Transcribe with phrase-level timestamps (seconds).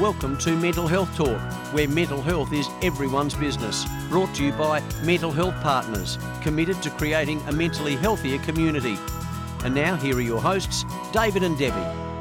[0.00, 1.40] Welcome to Mental Health Talk,
[1.72, 3.86] where mental health is everyone's business.
[4.08, 8.98] Brought to you by Mental Health Partners, committed to creating a mentally healthier community.
[9.62, 12.13] And now, here are your hosts, David and Debbie.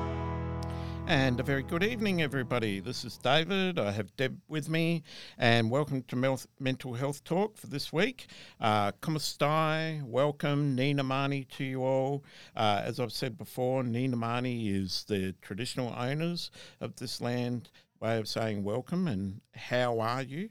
[1.06, 2.80] And a very good evening, everybody.
[2.80, 3.78] This is David.
[3.78, 5.04] I have Deb with me,
[5.38, 8.28] and welcome to Mental Health Talk for this week.
[8.62, 12.24] Uh, welcome, Niina Marni to you all.
[12.56, 18.18] Uh, as I've said before, Niina Marni is the traditional owners of this land way
[18.18, 20.50] of saying welcome and how are you.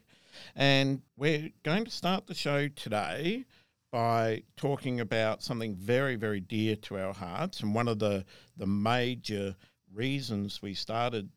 [0.54, 3.46] And we're going to start the show today
[3.90, 8.24] by talking about something very, very dear to our hearts, and one of the
[8.56, 9.54] the major
[9.94, 11.30] reasons we started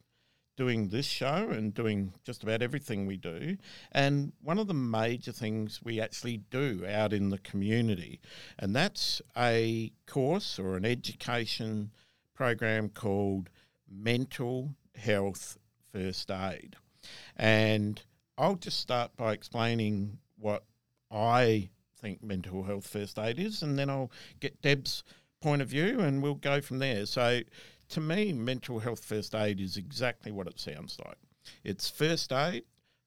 [0.57, 3.57] doing this show and doing just about everything we do.
[3.91, 8.21] And one of the major things we actually do out in the community,
[8.57, 11.91] and that's a course or an education
[12.33, 13.49] program called
[13.89, 15.57] Mental Health
[15.91, 16.75] First Aid.
[17.35, 18.01] And
[18.37, 20.63] I'll just start by explaining what
[21.11, 25.03] I think mental health first aid is, and then I'll get Deb's
[25.41, 27.05] point of view and we'll go from there.
[27.05, 27.41] So,
[27.89, 31.17] to me, mental health first aid is exactly what it sounds like.
[31.63, 32.63] It's first aid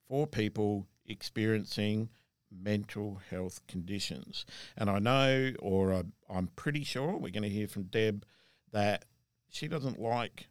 [0.08, 2.10] for people experiencing
[2.50, 4.46] mental health conditions.
[4.76, 8.24] And I know, or I'm pretty sure, we're going to hear from Deb
[8.72, 9.04] that
[9.50, 10.48] she doesn't like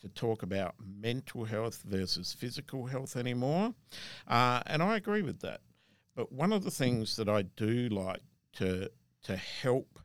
[0.00, 3.74] to talk about mental health versus physical health anymore.
[4.26, 5.60] Uh, and I agree with that.
[6.14, 8.22] But one of the things that I do like
[8.54, 8.90] to
[9.24, 9.98] to help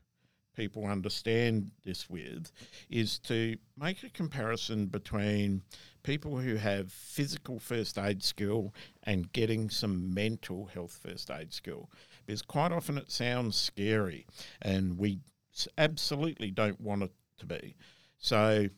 [0.56, 2.52] people understand this with
[2.90, 5.62] is to make a comparison between
[6.04, 11.90] people who have physical first aid skill and getting some mental health first aid skill.
[12.26, 14.26] Because quite often it sounds scary
[14.62, 15.20] and we
[15.78, 17.76] absolutely don't want it to be.
[18.18, 18.70] So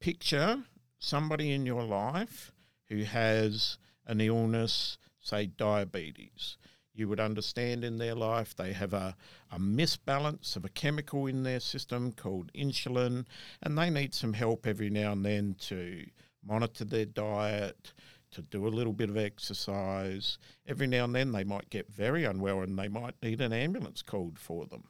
[0.00, 0.62] picture
[0.98, 2.52] somebody in your life
[2.88, 6.56] who has an illness, say diabetes
[6.96, 8.54] you would understand in their life.
[8.56, 9.16] They have a,
[9.50, 13.26] a misbalance of a chemical in their system called insulin,
[13.62, 16.06] and they need some help every now and then to
[16.46, 17.92] monitor their diet,
[18.30, 20.38] to do a little bit of exercise.
[20.66, 24.02] Every now and then they might get very unwell and they might need an ambulance
[24.02, 24.84] called for them.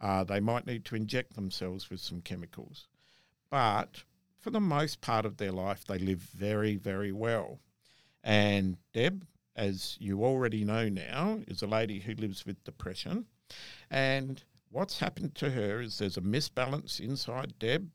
[0.00, 2.88] Uh, they might need to inject themselves with some chemicals.
[3.50, 4.02] But
[4.40, 7.60] for the most part of their life, they live very, very well.
[8.24, 9.24] And Deb,
[9.56, 13.26] as you already know now, is a lady who lives with depression.
[13.90, 17.90] And what's happened to her is there's a misbalance inside Deb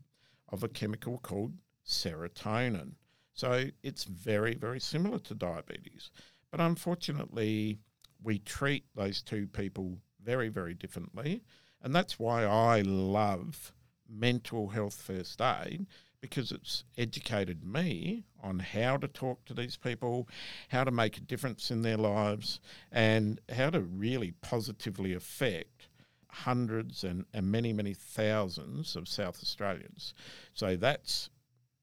[0.50, 1.53] of a chemical called
[1.85, 2.94] serotonin.
[3.34, 6.12] So it's very, very similar to diabetes.
[6.51, 7.79] But unfortunately,
[8.23, 11.44] we treat those two people very, very differently.
[11.81, 13.73] And that's why I love
[14.09, 15.85] mental health first aid
[16.30, 20.28] because it's educated me on how to talk to these people,
[20.70, 22.60] how to make a difference in their lives,
[22.92, 25.88] and how to really positively affect
[26.30, 30.14] hundreds and, and many, many thousands of South Australians.
[30.54, 31.30] So that's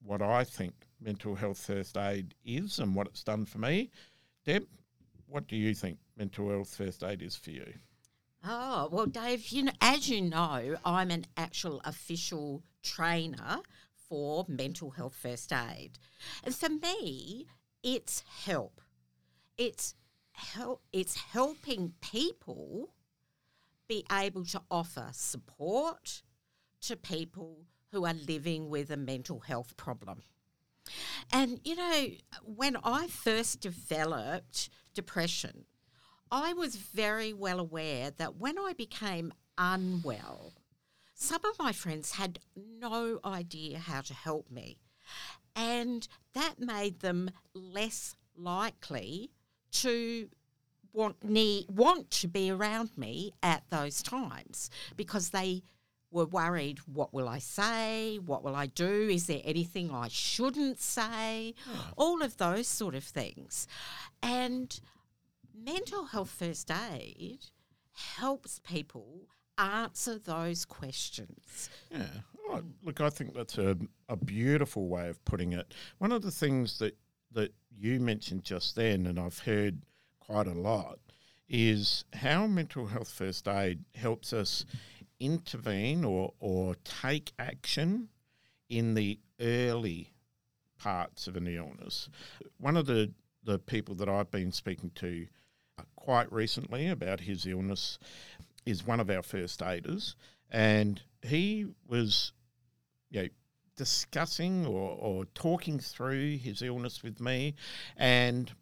[0.03, 3.91] what I think mental health first aid is and what it's done for me.
[4.45, 4.65] Deb,
[5.27, 7.73] what do you think mental health first aid is for you?
[8.47, 13.59] Oh, well, Dave, you know, as you know, I'm an actual official trainer
[14.07, 15.99] for mental health first aid.
[16.43, 17.47] And for me,
[17.83, 18.81] it's help.
[19.57, 19.95] It's
[20.33, 22.89] help it's helping people
[23.87, 26.23] be able to offer support
[26.81, 30.23] to people who are living with a mental health problem.
[31.31, 32.07] And you know,
[32.43, 35.65] when I first developed depression,
[36.31, 40.53] I was very well aware that when I became unwell,
[41.15, 44.77] some of my friends had no idea how to help me.
[45.55, 49.31] And that made them less likely
[49.71, 50.29] to
[50.91, 55.61] want need want to be around me at those times because they
[56.11, 58.17] were worried what will I say?
[58.17, 59.09] What will I do?
[59.09, 61.53] Is there anything I shouldn't say?
[61.65, 61.79] Hmm.
[61.97, 63.67] All of those sort of things.
[64.21, 64.79] And
[65.53, 67.39] mental health first aid
[67.91, 71.69] helps people answer those questions.
[71.91, 72.07] Yeah.
[72.83, 73.75] Look, I think that's a,
[74.07, 75.73] a beautiful way of putting it.
[75.97, 76.97] One of the things that,
[77.31, 79.81] that you mentioned just then, and I've heard
[80.19, 80.99] quite a lot,
[81.49, 84.65] is how mental health first aid helps us
[85.19, 88.09] intervene or, or take action
[88.69, 90.13] in the early
[90.77, 92.09] parts of an illness.
[92.57, 93.11] One of the,
[93.43, 95.27] the people that I've been speaking to
[95.95, 97.97] quite recently about his illness
[98.65, 100.15] is one of our first aiders,
[100.49, 102.31] and he was,
[103.09, 103.29] you know,
[103.75, 107.55] discussing or, or talking through his illness with me,
[107.97, 108.53] and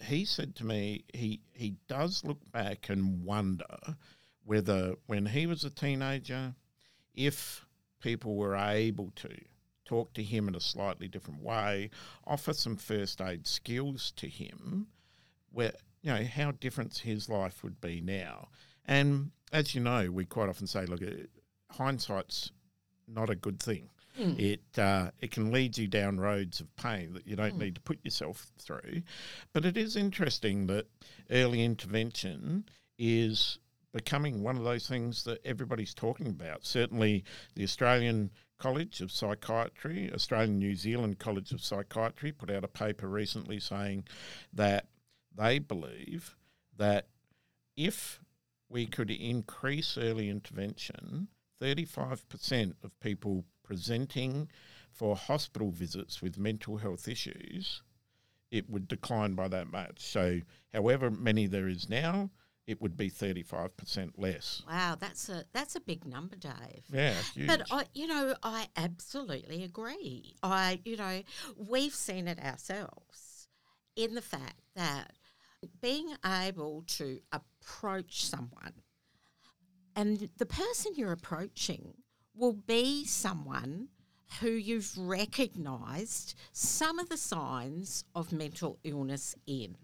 [0.00, 3.96] he said to me he he does look back and wonder
[4.44, 6.54] whether when he was a teenager,
[7.14, 7.64] if
[8.00, 9.28] people were able to
[9.84, 11.90] talk to him in a slightly different way,
[12.26, 14.88] offer some first aid skills to him,
[15.50, 15.72] where
[16.02, 18.48] you know how different his life would be now.
[18.84, 21.00] And as you know, we quite often say, look,
[21.70, 22.50] hindsight's
[23.06, 23.90] not a good thing.
[24.18, 24.38] Mm.
[24.38, 27.80] It uh, it can lead you down roads of pain that you don't need to
[27.80, 29.02] put yourself through.
[29.54, 30.86] But it is interesting that
[31.30, 32.66] early intervention
[32.98, 33.58] is
[33.92, 36.64] becoming one of those things that everybody's talking about.
[36.66, 42.68] Certainly, the Australian College of Psychiatry, Australian New Zealand College of Psychiatry, put out a
[42.68, 44.04] paper recently saying
[44.52, 44.86] that
[45.34, 46.36] they believe
[46.76, 47.06] that
[47.76, 48.20] if
[48.72, 51.28] we could increase early intervention,
[51.60, 54.48] 35% of people presenting
[54.90, 57.82] for hospital visits with mental health issues,
[58.50, 60.00] it would decline by that much.
[60.00, 60.40] So,
[60.72, 62.30] however many there is now,
[62.66, 64.62] it would be 35% less.
[64.68, 66.84] Wow, that's a that's a big number, Dave.
[66.92, 67.48] Yeah, huge.
[67.48, 70.36] But I, you know, I absolutely agree.
[70.42, 71.22] I, you know,
[71.56, 73.48] we've seen it ourselves
[73.96, 75.12] in the fact that
[75.80, 77.20] being able to
[77.62, 78.72] approach someone
[79.96, 81.94] and the person you're approaching
[82.34, 83.88] will be someone
[84.40, 89.76] who you've recognised some of the signs of mental illness in.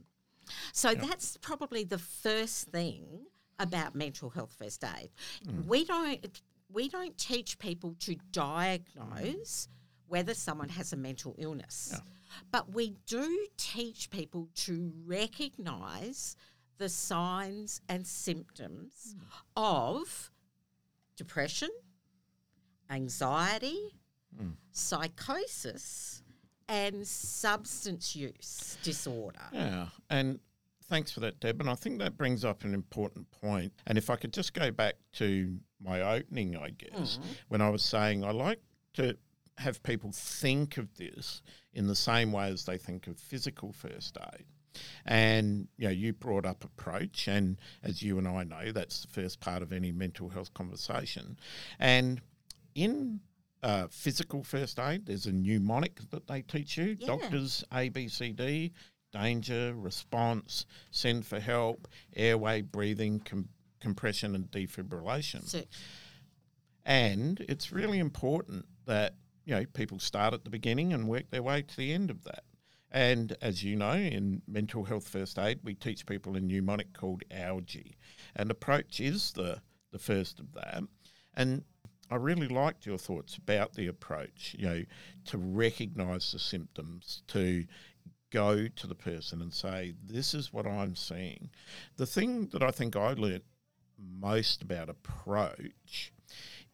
[0.73, 3.27] So that's probably the first thing
[3.59, 5.11] about mental health first aid.
[5.47, 5.67] Mm.
[5.67, 6.41] We don't
[6.73, 9.69] we don't teach people to diagnose
[10.07, 11.95] whether someone has a mental illness.
[12.51, 16.37] But we do teach people to recognise
[16.79, 19.25] the signs and symptoms hmm.
[19.57, 20.31] of
[21.17, 21.71] depression,
[22.91, 23.95] anxiety,
[24.37, 24.51] hmm.
[24.71, 26.23] psychosis,
[26.69, 29.41] and substance use disorder.
[29.53, 30.39] Yeah, and
[30.89, 31.61] thanks for that, Deb.
[31.61, 33.73] And I think that brings up an important point.
[33.87, 37.29] And if I could just go back to my opening, I guess, mm-hmm.
[37.49, 38.61] when I was saying I like
[38.95, 39.17] to
[39.59, 41.43] have people think of this
[41.73, 44.45] in the same way as they think of physical first aid.
[45.05, 49.09] And you know, you brought up approach, and as you and I know, that's the
[49.09, 51.39] first part of any mental health conversation.
[51.79, 52.21] And
[52.75, 53.21] in
[53.63, 56.97] uh, physical first aid, there's a mnemonic that they teach you.
[56.99, 57.07] Yeah.
[57.07, 58.73] Doctors A, B, C, D,
[59.13, 63.49] danger, response, send for help, airway, breathing, com-
[63.81, 65.47] compression, and defibrillation.
[65.47, 65.63] So,
[66.85, 69.15] And it's really important that
[69.45, 72.25] you know people start at the beginning and work their way to the end of
[72.25, 72.45] that.
[72.91, 77.23] And as you know, in mental health first aid, we teach people a mnemonic called
[77.31, 77.97] ALGEE,
[78.35, 80.83] and approach is the the first of that.
[81.35, 81.65] And
[82.11, 84.55] I really liked your thoughts about the approach.
[84.59, 84.83] You know,
[85.27, 87.67] to recognise the symptoms, to
[88.31, 91.51] go to the person and say, "This is what I'm seeing."
[91.97, 93.45] The thing that I think I learnt
[93.99, 96.13] most about approach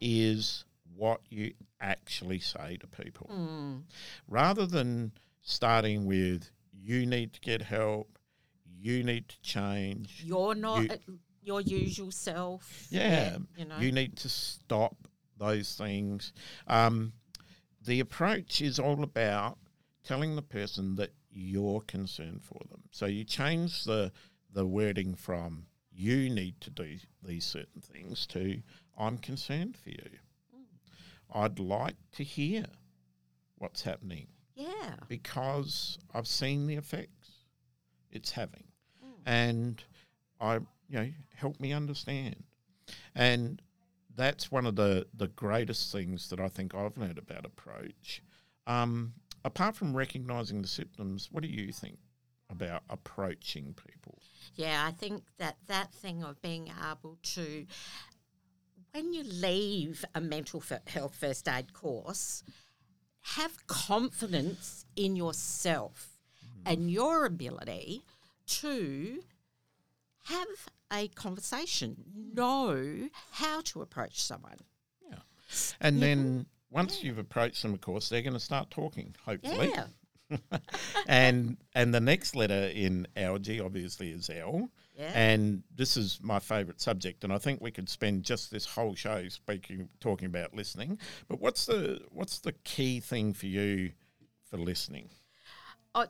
[0.01, 0.65] is
[0.95, 3.29] what you actually say to people.
[3.33, 3.83] mm,
[4.29, 5.13] Rather than
[5.45, 8.19] starting with, you need to get help,
[8.67, 12.87] you need to change, you're not You- your usual self.
[12.91, 13.79] yeah, you know.
[13.79, 14.97] you need to stop
[15.37, 16.33] those things.
[16.67, 17.13] Um,
[17.83, 19.59] the approach is all about
[20.03, 22.83] telling the person that you're concerned for them.
[22.91, 24.11] So you change the
[24.51, 28.63] the wording from you need to do these certain things to
[28.97, 30.19] I'm concerned for you.
[31.33, 32.65] I'd like to hear
[33.57, 34.29] what's happening
[34.85, 34.97] yeah.
[35.09, 37.31] because I've seen the effects
[38.11, 38.65] it's having,
[39.27, 39.83] and
[40.41, 40.57] I,
[40.89, 42.45] you know, help me understand.
[43.15, 43.61] And
[44.15, 48.23] that's one of the the greatest things that I think I've learned about approach.
[48.67, 49.15] Um,
[49.45, 51.99] apart from recognizing the symptoms, what do you think
[52.51, 54.19] about approaching people?
[54.55, 57.67] Yeah, I think that that thing of being able to,
[58.93, 62.45] when you leave a mental health first aid course,
[63.25, 66.19] have confidence in yourself
[66.67, 68.03] and your ability
[68.47, 69.23] to
[70.25, 70.47] have
[70.93, 72.05] a conversation,
[72.35, 74.59] know how to approach someone.
[75.11, 75.19] Yeah,
[75.81, 79.15] and then once you've approached them, of course, they're going to start talking.
[79.25, 79.87] Hopefully, Yeah.
[81.07, 84.69] and and the next letter in ALGEE obviously is L.
[84.97, 85.11] Yeah.
[85.13, 88.95] And this is my favourite subject, and I think we could spend just this whole
[88.95, 90.99] show speaking, talking about listening.
[91.29, 93.93] But what's the what's the key thing for you
[94.49, 95.11] for listening?
[95.97, 96.07] I,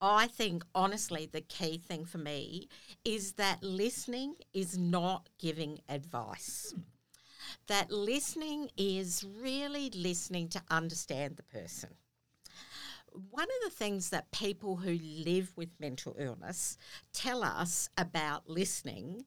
[0.00, 2.68] I think honestly the key thing for me
[3.04, 6.74] is that listening is not giving advice.
[7.66, 11.90] that listening is really listening to understand the person.
[13.30, 16.76] One of the things that people who live with mental illness
[17.12, 19.24] tell us about listening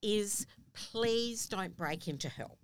[0.00, 2.58] is please don't break into help.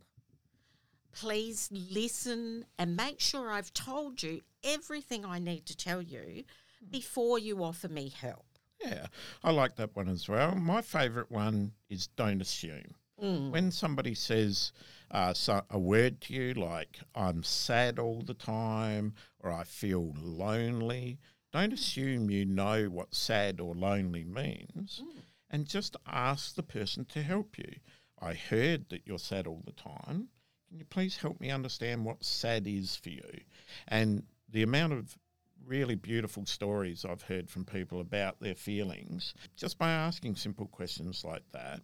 [1.13, 6.45] Please listen and make sure I've told you everything I need to tell you
[6.91, 8.47] before you offer me help.
[8.83, 9.07] Yeah,
[9.43, 10.55] I like that one as well.
[10.55, 12.95] My favourite one is don't assume.
[13.17, 14.73] When somebody says
[15.09, 20.13] uh, so, a word to you like "I'm sad all the time" or "I feel
[20.19, 21.21] lonely,"
[21.53, 25.01] don't assume you know what sad or lonely means,
[25.49, 27.77] and just ask the person to help you.
[28.19, 30.29] I heard that you're sad all the time.
[30.69, 33.41] Can you please help me understand what sad is for you?
[33.87, 35.17] And the amount of
[35.65, 41.25] really beautiful stories I've heard from people about their feelings just by asking simple questions
[41.25, 41.81] like that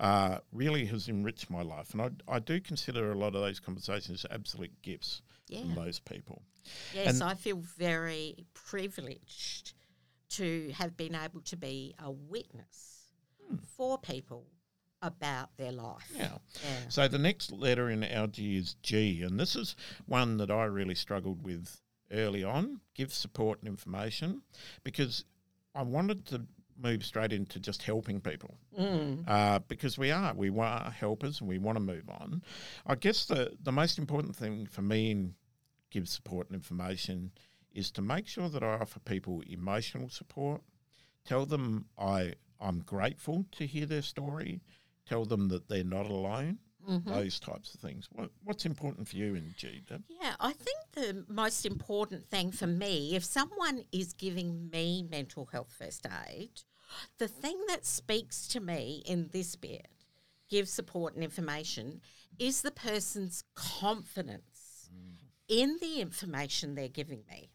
[0.00, 1.92] uh, really has enriched my life.
[1.92, 5.60] And I, I do consider a lot of those conversations absolute gifts Yeah.
[5.60, 6.42] from those people.
[6.94, 9.72] Yes, And- I feel very privileged
[10.30, 13.10] to have been able to be a witness
[13.76, 14.46] for people
[15.02, 16.10] about their life.
[16.14, 16.38] Yeah.
[16.64, 16.88] Yeah.
[16.88, 20.94] So the next letter in ALGEE is G, and this is one that I really
[20.96, 21.80] struggled with
[22.10, 22.80] early on.
[22.94, 24.42] Give support and information,
[24.82, 25.24] because
[25.74, 26.46] I wanted to
[26.78, 28.56] move straight into just helping people.
[29.28, 32.42] Uh, because we are, we are helpers, and we want to move on.
[32.86, 35.34] I guess the the most important thing for me in
[35.90, 37.32] give support and information
[37.72, 40.62] is to make sure that I offer people emotional support.
[41.24, 44.60] Tell them I I'm grateful to hear their story.
[45.06, 46.58] Tell them that they're not alone.
[46.88, 47.12] Mm-hmm.
[47.12, 48.08] Those types of things.
[48.12, 49.82] What, what's important for you in G?
[50.08, 55.46] Yeah, I think the most important thing for me, if someone is giving me mental
[55.46, 56.62] health first aid,
[57.18, 59.88] the thing that speaks to me in this bit,
[60.48, 62.00] give support and information,
[62.38, 65.16] is the person's confidence mm.
[65.48, 67.50] in the information they're giving me.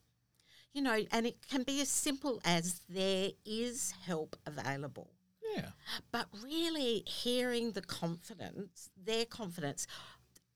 [0.74, 5.10] You know, and it can be as simple as there is help available.
[5.56, 5.70] Yeah.
[6.10, 9.86] But really hearing the confidence, their confidence,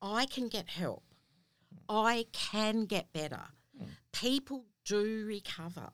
[0.01, 1.05] I can get help.
[1.89, 3.43] I can get better.
[4.13, 5.91] People do recover.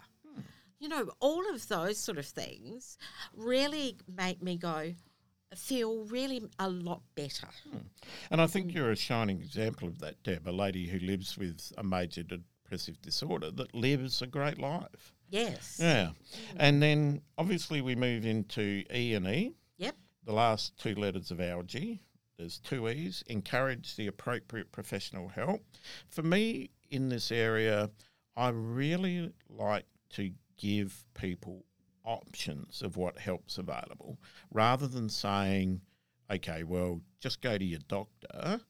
[0.79, 2.99] You know, all of those sort of things
[3.37, 4.95] really make me go,
[5.55, 7.49] feel really a lot better.
[8.31, 11.73] And I think you're a shining example of that, Deb, a lady who lives with
[11.79, 15.13] a major depressive disorder that lives a great life.
[15.33, 15.79] Yes.
[15.81, 16.11] Yeah.
[16.57, 19.97] And then obviously we move into E and E, Yep.
[20.25, 22.01] the last two letters of G.
[22.37, 23.25] There's two E's.
[23.29, 25.63] Encourage the appropriate professional help.
[26.09, 27.91] For me in this area,
[28.37, 31.65] I really like to give people
[32.05, 34.19] options of what help's available
[34.51, 35.81] rather than saying,
[36.31, 38.61] okay, well, just go to your doctor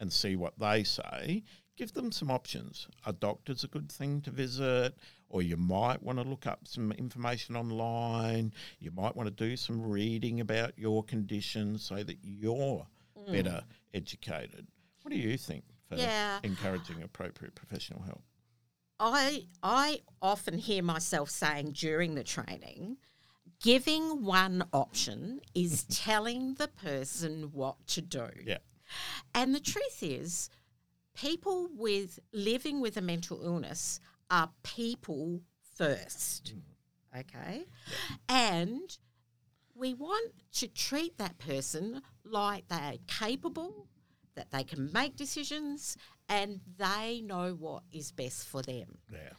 [0.00, 1.42] and see what they say.
[1.78, 2.88] Give them some options.
[3.06, 4.96] A doctor's a good thing to visit,
[5.28, 8.52] or you might want to look up some information online.
[8.80, 12.84] You might want to do some reading about your condition so that you're
[13.16, 13.32] mm.
[13.32, 13.62] better
[13.94, 14.66] educated.
[15.02, 16.40] What do you think for Yeah.
[16.42, 18.24] encouraging appropriate professional help?
[18.98, 22.96] I I often hear myself saying during the training,
[23.62, 28.30] giving one option is telling the person what to do.
[28.44, 28.58] Yeah.
[29.32, 30.50] And the truth is,
[31.18, 35.40] people with living with a mental illness are people
[35.76, 36.54] first.
[36.54, 37.20] Mm.
[37.20, 37.64] Okay?
[38.28, 38.96] And
[39.74, 43.88] we want to treat that person like they're capable,
[44.34, 45.96] that they can make decisions,
[46.28, 48.98] and they know what is best for them.
[49.10, 49.32] Yeah.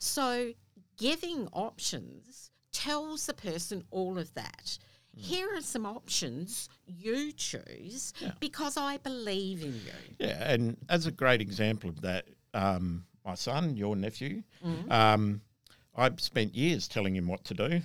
[0.00, 0.52] So,
[0.98, 4.78] giving options tells the person all of that.
[5.14, 8.32] Here are some options you choose Yeah.
[8.40, 9.92] because I believe in you.
[10.18, 14.90] Yeah, and as a great example of that, um, my son, your nephew, Mm-hmm.
[14.90, 15.40] um,
[15.94, 17.82] I've spent years telling him what to do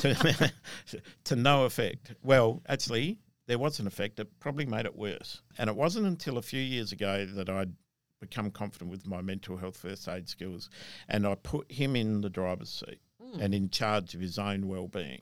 [0.00, 0.52] to,
[1.24, 2.14] to no effect.
[2.22, 5.40] Well, actually, there was an effect that probably made it worse.
[5.56, 7.72] And it wasn't until a few years ago that I'd
[8.20, 10.68] become confident with my mental health first aid skills
[11.08, 13.40] and I put him in the driver's seat Mm.
[13.42, 15.20] and in charge of his own well-being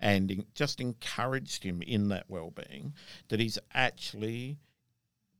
[0.00, 2.94] and just encouraged him in that well-being
[3.28, 4.58] that he's actually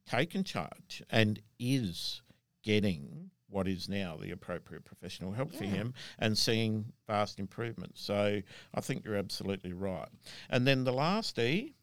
[0.06, 2.22] taken charge and is
[2.62, 8.02] getting what is now the appropriate professional help for him and seeing vast improvements.
[8.02, 8.42] So
[8.74, 10.08] I think you're absolutely right.
[10.50, 11.74] And then the last E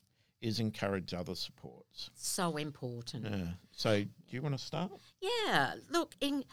[0.42, 2.12] is encourage other supports.
[2.14, 3.26] So important.
[3.26, 3.48] Yeah.
[3.72, 4.92] So do you want to start?
[5.22, 6.44] Yeah, look, in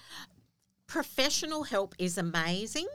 [0.86, 2.86] professional help is amazing,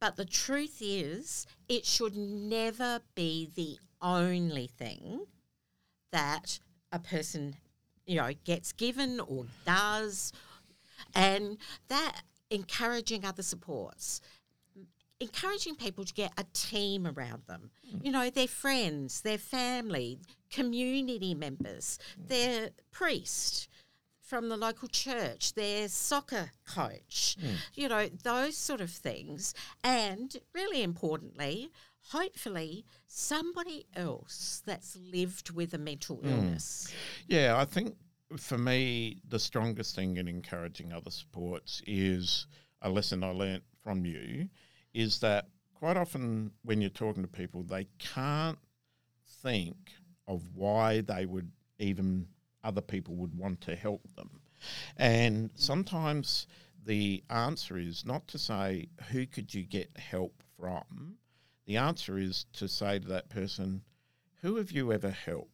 [0.00, 5.26] but the truth is it should never be the only thing
[6.12, 6.58] that
[6.92, 7.56] a person
[8.06, 10.32] you know, gets given or does,
[11.14, 14.20] and that encouraging other supports
[15.18, 17.70] encouraging people to get a team around them.
[17.88, 18.04] Mm.
[18.04, 20.18] You know, their friends, their family,
[20.50, 22.28] community members, mm.
[22.28, 23.68] their priest
[24.26, 27.54] from the local church, their soccer coach, hmm.
[27.74, 29.54] you know, those sort of things.
[29.84, 31.70] And really importantly,
[32.10, 36.28] hopefully, somebody else that's lived with a mental hmm.
[36.28, 36.92] illness.
[37.28, 37.94] Yeah, I think
[38.36, 42.46] for me, the strongest thing in encouraging other sports is
[42.82, 44.48] a lesson I learnt from you
[44.92, 48.58] is that quite often when you're talking to people, they can't
[49.42, 49.92] think
[50.26, 52.26] of why they would even
[52.66, 54.40] other people would want to help them.
[54.96, 56.46] And sometimes
[56.84, 61.16] the answer is not to say, who could you get help from?
[61.66, 63.82] The answer is to say to that person,
[64.42, 65.50] who have you ever helped?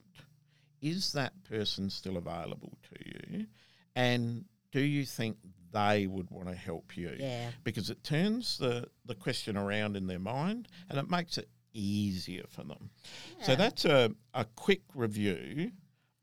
[0.80, 3.46] Is that person still available to you?
[3.94, 5.36] And do you think
[5.72, 7.14] they would want to help you?
[7.18, 7.50] Yeah.
[7.64, 12.44] Because it turns the, the question around in their mind and it makes it easier
[12.48, 12.90] for them.
[13.42, 15.72] So that's a, a quick review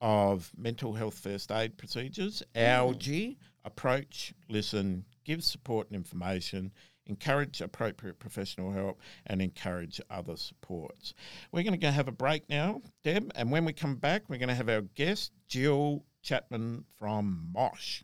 [0.02, 2.44] of mental health first aid procedures.
[2.56, 2.62] Mm.
[2.62, 6.72] ALGEE, approach, listen, give support and information,
[7.06, 11.14] encourage appropriate professional help, and encourage other supports.
[11.52, 14.38] We're going to go have a break now, Deb, and when we come back, we're
[14.38, 18.02] going to have our guest, Jill Chapman from Mosh.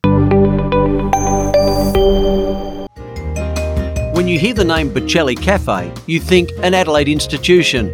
[4.15, 7.93] When you hear the name Bocelli Cafe, you think an Adelaide institution,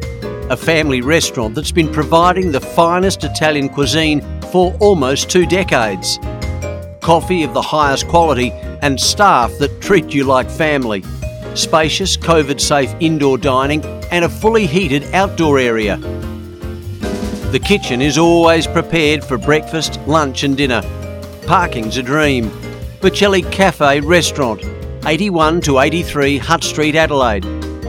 [0.52, 4.20] a family restaurant that's been providing the finest Italian cuisine
[4.52, 6.20] for almost two decades.
[7.00, 11.04] Coffee of the highest quality and staff that treat you like family.
[11.56, 13.82] Spacious, COVID safe indoor dining
[14.12, 15.96] and a fully heated outdoor area.
[17.52, 20.82] The kitchen is always prepared for breakfast, lunch, and dinner.
[21.48, 22.50] Parking's a dream.
[23.00, 24.62] Bocelli Cafe Restaurant,
[25.06, 27.46] 81 to 83 Hutt Street, Adelaide.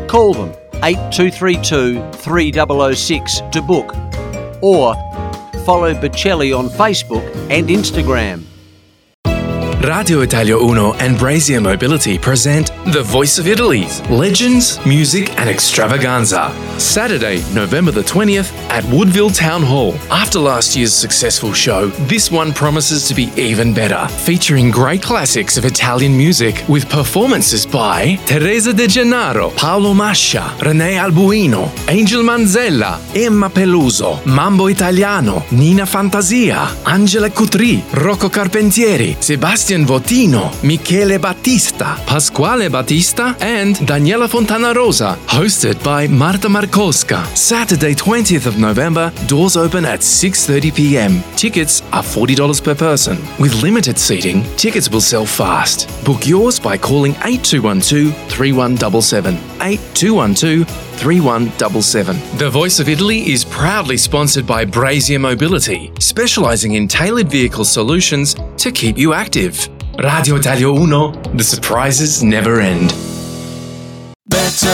[0.08, 3.94] Call them 8232 3006 to book
[4.60, 4.94] or
[5.64, 8.51] follow Bocelli on Facebook and Instagram.
[9.82, 16.54] Radio Italia Uno and Brazier Mobility present The Voice of Italy Legends, Music and Extravaganza.
[16.78, 19.94] Saturday, November the 20th at Woodville Town Hall.
[20.08, 25.56] After last year's successful show, this one promises to be even better, featuring great classics
[25.56, 33.00] of Italian music with performances by Teresa De Gennaro, Paolo Mascia, Rene Albuino, Angel Manzella,
[33.16, 42.68] Emma Peluso, Mambo Italiano, Nina Fantasia, Angela Cutri, Rocco Carpentieri, Sebastian Votino, Michele Battista, Pasquale
[42.68, 47.24] Battista, and Daniela Fontana Rosa, hosted by Marta Markowska.
[47.34, 51.22] Saturday, 20th of November, doors open at 6:30 p.m.
[51.36, 53.16] Tickets are $40 per person.
[53.40, 55.88] With limited seating, tickets will sell fast.
[56.04, 59.38] Book yours by calling 8212-3177.
[60.92, 62.38] 8212-3177.
[62.38, 68.34] The Voice of Italy is proudly sponsored by Brazier Mobility, specializing in tailored vehicle solutions
[68.56, 69.68] to keep you active.
[69.98, 72.94] Radio Italia Uno, the surprises never end.
[74.28, 74.66] Better,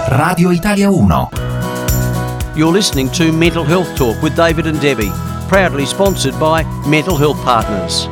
[0.08, 1.30] Radio Italia 1.
[2.54, 5.29] You're listening to Mental Health Talk with David and Debbie.
[5.50, 8.06] Proudly sponsored by Mental Health Partners.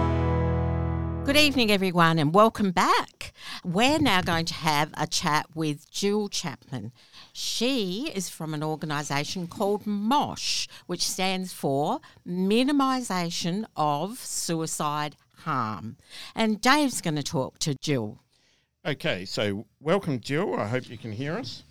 [1.23, 3.31] Good evening, everyone, and welcome back.
[3.63, 6.93] We're now going to have a chat with Jill Chapman.
[7.33, 15.97] She is from an organisation called MOSH, which stands for Minimisation of Suicide Harm.
[16.33, 18.17] And Dave's going to talk to Jill.
[18.83, 20.55] Okay, so welcome, Jill.
[20.55, 21.61] I hope you can hear us.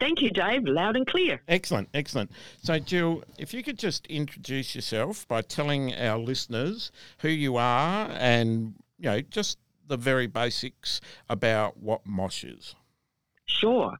[0.00, 0.64] Thank you, Dave.
[0.64, 1.42] Loud and clear.
[1.46, 2.30] Excellent, excellent.
[2.62, 8.08] So, Jill, if you could just introduce yourself by telling our listeners who you are
[8.12, 9.58] and, you know, just
[9.88, 12.74] the very basics about what MOSH is.
[13.44, 13.98] Sure.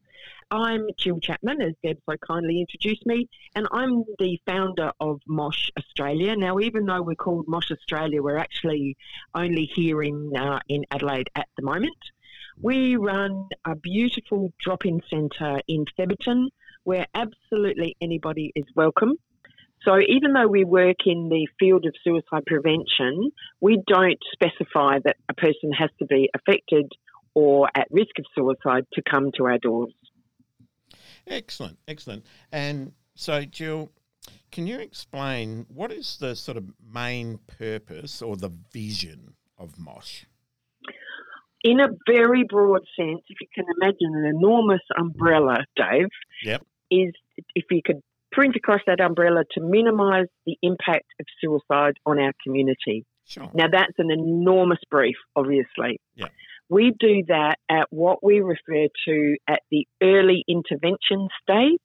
[0.52, 5.70] I'm Jill Chapman, as Deb so kindly introduced me, and I'm the founder of Mosh
[5.78, 6.34] Australia.
[6.34, 8.96] Now, even though we're called Mosh Australia, we're actually
[9.32, 11.96] only here in uh, in Adelaide at the moment.
[12.62, 16.48] We run a beautiful drop-in centre in Thebarton,
[16.84, 19.14] where absolutely anybody is welcome.
[19.82, 23.30] So even though we work in the field of suicide prevention,
[23.62, 26.92] we don't specify that a person has to be affected
[27.32, 29.94] or at risk of suicide to come to our doors.
[31.26, 32.26] Excellent, excellent.
[32.52, 33.90] And so, Jill,
[34.52, 40.26] can you explain what is the sort of main purpose or the vision of MOSH?
[41.62, 46.08] In a very broad sense, if you can imagine an enormous umbrella, Dave,
[46.42, 46.62] Yep.
[46.90, 47.12] is
[47.54, 48.00] if you could
[48.32, 53.04] print across that umbrella to minimise the impact of suicide on our community.
[53.26, 53.50] Sure.
[53.54, 56.00] Now, that's an enormous brief, obviously.
[56.14, 56.28] Yeah.
[56.68, 61.78] We do that at what we refer to at the early intervention stage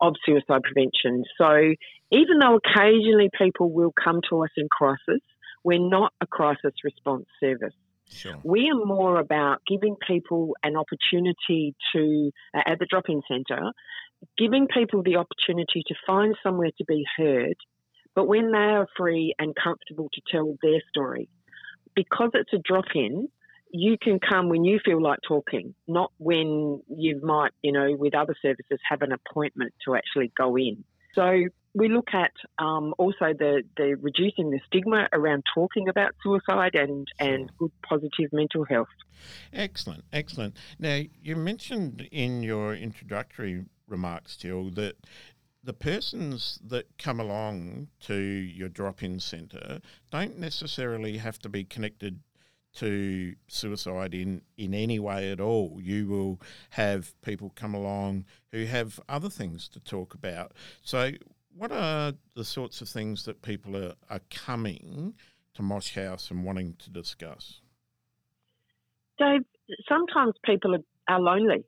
[0.00, 1.24] of suicide prevention.
[1.38, 1.74] So,
[2.10, 5.22] even though occasionally people will come to us in crisis,
[5.64, 7.74] we're not a crisis response service.
[8.10, 8.36] Sure.
[8.42, 13.72] We are more about giving people an opportunity to, uh, at the drop in centre,
[14.36, 17.56] giving people the opportunity to find somewhere to be heard,
[18.14, 21.28] but when they are free and comfortable to tell their story.
[21.94, 23.28] Because it's a drop in,
[23.70, 28.14] you can come when you feel like talking, not when you might, you know, with
[28.14, 30.84] other services have an appointment to actually go in.
[31.18, 36.76] So we look at um, also the, the reducing the stigma around talking about suicide
[36.76, 38.86] and, and good positive mental health.
[39.52, 40.56] Excellent, excellent.
[40.78, 44.94] Now, you mentioned in your introductory remarks, Jill, that
[45.64, 49.80] the persons that come along to your drop in centre
[50.12, 52.20] don't necessarily have to be connected
[52.78, 55.78] to suicide in, in any way at all.
[55.82, 60.52] You will have people come along who have other things to talk about.
[60.82, 61.12] So,
[61.56, 65.14] what are the sorts of things that people are, are coming
[65.54, 67.60] to Mosh House and wanting to discuss?
[69.18, 69.42] Dave,
[69.88, 71.64] sometimes people are, are lonely.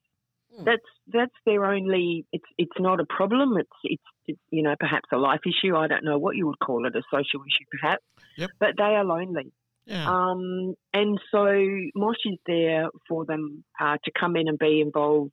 [0.56, 0.64] Mm.
[0.64, 2.24] That's that's their only.
[2.32, 3.56] It's it's not a problem.
[3.56, 5.76] It's, it's it's you know perhaps a life issue.
[5.76, 8.04] I don't know what you would call it, a social issue perhaps.
[8.36, 8.50] Yep.
[8.60, 9.52] But they are lonely.
[9.90, 10.08] Yeah.
[10.08, 11.44] Um, and so
[11.96, 15.32] Mosh is there for them uh, to come in and be involved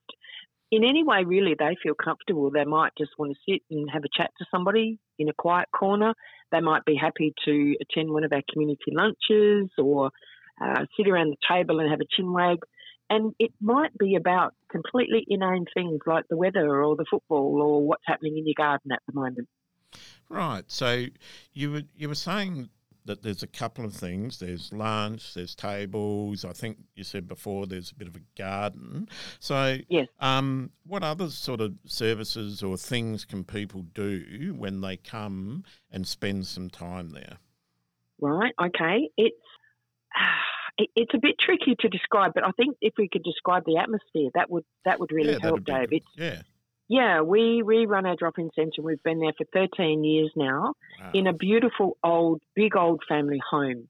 [0.72, 2.52] in any way really they feel comfortable.
[2.52, 5.70] They might just want to sit and have a chat to somebody in a quiet
[5.72, 6.14] corner.
[6.52, 10.12] They might be happy to attend one of our community lunches or
[10.62, 12.58] uh, sit around the table and have a chin wag.
[13.10, 17.88] And it might be about completely inane things like the weather or the football or
[17.88, 19.48] what's happening in your garden at the moment.
[20.30, 20.64] Right.
[20.68, 21.06] So
[21.54, 22.70] you were you were saying
[23.08, 24.40] that there's a couple of things.
[24.40, 25.34] There's lunch.
[25.34, 26.46] There's tables.
[26.46, 29.10] I think you said before there's a bit of a garden.
[29.40, 30.08] So Yes.
[30.20, 36.08] um, what other sort of services or things can people do when they come and
[36.08, 37.38] spend some time there?
[38.20, 38.54] Right.
[38.62, 39.10] Okay.
[39.18, 39.36] It's
[40.78, 43.78] it, it's a bit tricky to describe, but I think if we could describe the
[43.78, 45.90] atmosphere, that would that would really yeah, help, Dave.
[45.90, 45.98] good.
[45.98, 46.42] It's yeah.
[46.90, 48.82] Yeah, we we run our drop-in centre.
[48.82, 51.12] We've been there for 13 years now Wow.
[51.14, 53.90] in a beautiful old, big old family home.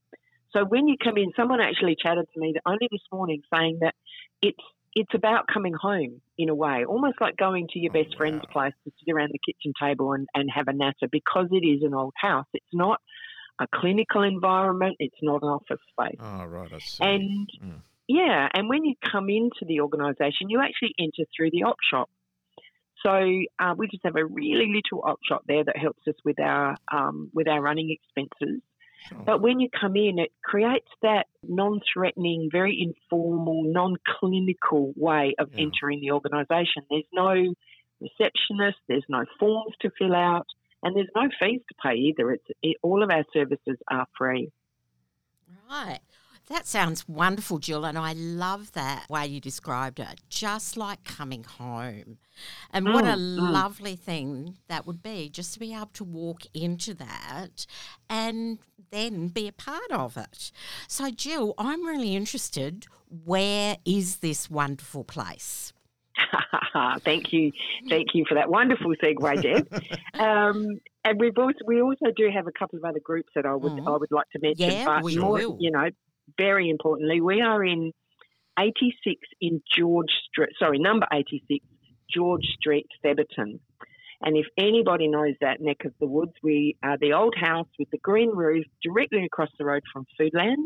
[0.52, 3.94] So when you come in, someone actually chatted to me only this morning saying that
[4.42, 4.58] it's
[4.96, 8.44] it's about coming home in a way, almost like going to your Oh, best friend's
[8.56, 8.62] wow.
[8.64, 11.84] place to sit around the kitchen table and, and have a natter because it is
[11.84, 12.46] an old house.
[12.54, 13.00] It's not
[13.60, 14.96] a clinical environment.
[15.00, 16.20] It's not an office space.
[16.20, 16.72] oh, right.
[16.74, 17.04] I see.
[17.04, 17.82] And Mm.
[18.08, 22.10] yeah, and when you come into the organisation, you actually enter through the op shop.
[23.08, 26.40] So uh, we just have a really little op shop there that helps us with
[26.42, 28.62] our um, with our running expenses.
[29.08, 29.24] Sure.
[29.26, 35.66] But when you come in, it creates that non-threatening, very informal, non-clinical way of Yeah.
[35.66, 36.84] entering the organisation.
[36.90, 37.54] There's no
[38.02, 40.48] receptionist, there's no forms to fill out,
[40.84, 42.32] and there's no fees to pay either.
[42.32, 44.52] It's it, all of our services are free.
[45.70, 46.00] Right.
[46.48, 50.22] That sounds wonderful, Jill, and I love that way you described it.
[50.30, 52.20] Just like coming home.
[52.72, 53.52] And what a Mm, mm.
[53.52, 57.66] lovely thing that would be just to be able to walk into that
[58.10, 58.60] and
[58.92, 60.52] then be a part of it.
[60.88, 62.86] So, Jill, I'm really interested.
[63.10, 65.74] Where is this wonderful place?
[67.06, 67.52] Thank you,
[67.90, 69.68] thank you for that wonderful segue, Deb.
[70.20, 73.54] um, and we've also we also do have a couple of other groups that I
[73.56, 73.88] would Mhm.
[73.88, 74.78] I would like to mention.
[74.78, 75.58] Yeah, but we more, will.
[75.58, 75.90] you know,
[76.38, 77.92] very importantly, we are in
[78.60, 80.50] 86 in George Street.
[80.60, 81.66] Sorry, number 86,
[82.14, 83.60] George Street, Thebarton.
[84.22, 87.90] And if anybody knows that neck of the woods, we are the old house with
[87.92, 90.66] the green roof directly across the road from Foodland.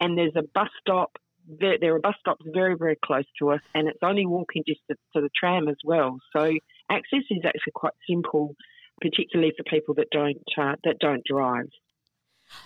[0.00, 1.16] And there's a bus stop.
[1.48, 5.00] There, there are bus stops very, very close to us, and it's only walking distance
[5.14, 6.18] to the tram as well.
[6.36, 6.52] So
[6.90, 8.54] access is actually quite simple,
[9.00, 11.68] particularly for people that don't uh, that don't drive.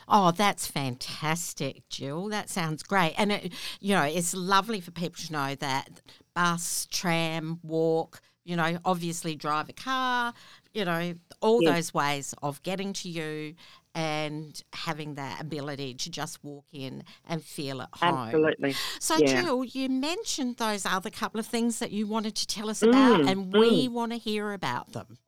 [0.08, 2.28] Oh, that's fantastic, Jill.
[2.28, 3.14] That sounds great.
[3.16, 6.00] And, it, you know, it's lovely for people to know that
[6.34, 10.32] bus, tram, walk, you know, obviously drive a car,
[10.72, 11.74] you know, all Yes.
[11.74, 13.54] those ways of getting to you
[13.94, 18.14] and having that ability to just walk in and feel at home.
[18.26, 18.74] Absolutely.
[19.00, 19.42] So, Yeah.
[19.42, 23.20] Jill, you mentioned those other couple of things that you wanted to tell us about,
[23.20, 25.18] Mm, and we want to hear about them.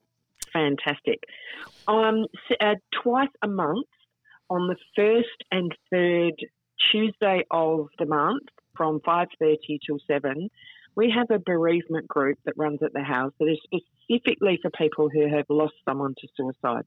[0.52, 1.24] Fantastic.
[1.88, 3.86] Um, s- uh, twice a month,
[4.54, 6.34] on the first and third
[6.90, 10.50] Tuesday of the month, from five thirty till seven,
[10.94, 15.08] we have a bereavement group that runs at the house that is specifically for people
[15.08, 16.84] who have lost someone to suicide.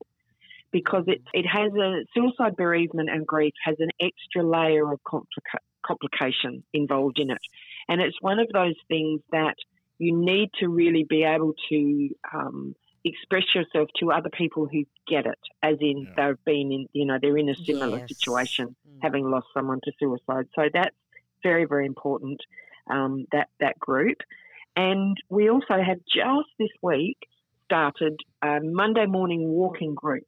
[0.71, 5.65] Because it, it has a suicide bereavement and grief has an extra layer of complica-
[5.85, 7.43] complication involved in it.
[7.87, 9.55] And it's one of those things that
[9.97, 12.75] you need to really be able to um,
[13.05, 16.27] express yourself to other people who get it, as in Yeah.
[16.27, 18.09] they've been in, you know, they're in a similar Yes.
[18.09, 18.99] situation, Mm.
[19.01, 20.47] having lost someone to suicide.
[20.55, 20.95] So that's
[21.43, 22.41] very, very important.
[22.87, 24.17] Um, that that group,
[24.75, 27.17] and we also have just this week
[27.65, 30.27] started a Monday morning walking group.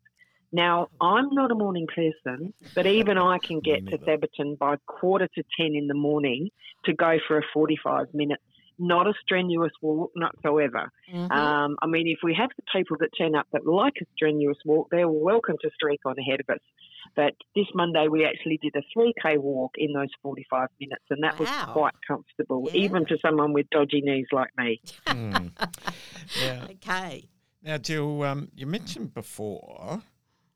[0.52, 4.18] Now, I'm not a morning person, but even I can get to neither.
[4.18, 6.50] Thebarton by quarter to 10 in the morning
[6.86, 8.40] to go for a 45 minute,
[8.80, 10.92] not a strenuous walk whatsoever.
[11.12, 11.32] Mhm.
[11.32, 14.58] Um, I mean, if we have the people that turn up that like a strenuous
[14.66, 16.62] walk, they're welcome to streak on ahead of us.
[17.16, 21.40] But this Monday, we actually did a 3K walk in those 45 minutes, and that
[21.40, 22.82] was quite comfortable, Yeah.
[22.82, 24.82] even to someone with dodgy knees like me.
[25.08, 25.52] Mm.
[26.42, 27.30] Now, Okay.
[27.64, 30.02] now, Jill, um, you mentioned before,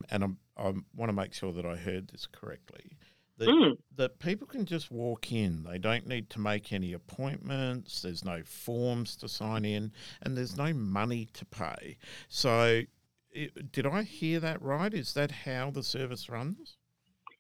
[0.10, 2.98] and I'm, I want to make sure that I heard this correctly,
[3.42, 3.78] that, Mm.
[3.96, 5.64] that people can just walk in.
[5.64, 8.02] They don't need to make any appointments.
[8.02, 11.98] There's no forms to sign in, and there's no money to pay.
[12.28, 12.82] So,
[13.32, 14.94] it, did I hear that right?
[14.94, 16.78] Is that how the service runs?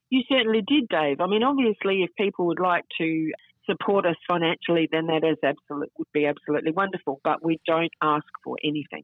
[0.10, 1.22] You certainly did, Dave.
[1.22, 3.32] I mean, obviously, if people would like to
[3.70, 7.22] support us financially, then that is absolute would be absolutely wonderful.
[7.24, 9.04] But we don't ask for anything,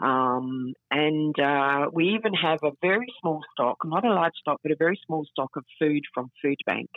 [0.00, 4.72] um, and uh, we even have a very small stock, not a large stock, but
[4.72, 6.90] a very small stock of food from Food Bank.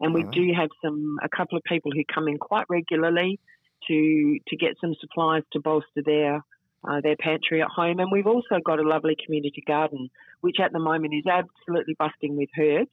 [0.00, 0.34] And we Alright.
[0.34, 3.40] do have some a couple of people who come in quite regularly
[3.88, 6.44] to to get some supplies to bolster their
[6.88, 7.98] uh, their pantry at home.
[7.98, 12.36] And we've also got a lovely community garden, which at the moment is absolutely busting
[12.36, 12.90] with herbs.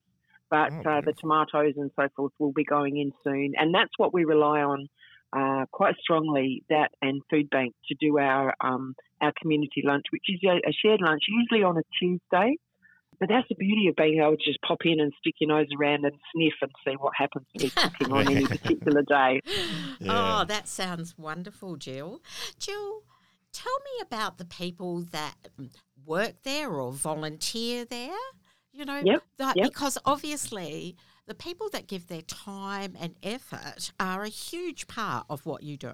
[0.49, 3.97] But Oh, uh, the tomatoes and so forth will be going in soon, and that's
[3.97, 4.89] what we rely on
[5.35, 6.63] uh, quite strongly.
[6.69, 10.71] That and Food Bank to do our um, our community lunch, which is a, a
[10.81, 12.55] shared lunch, usually on a Tuesday.
[13.17, 15.67] But that's the beauty of being able to just pop in and stick your nose
[15.79, 19.41] around and sniff and see what happens to be cooking on any particular day.
[20.01, 20.41] Yeah.
[20.41, 22.21] Oh, that sounds wonderful, Jill.
[22.59, 23.03] Jill,
[23.53, 25.35] tell me about the people that
[26.05, 28.17] work there or volunteer there.
[28.73, 29.67] You know, Yep, that- yep.
[29.69, 35.45] because obviously the people that give their time and effort are a huge part of
[35.45, 35.93] what you do.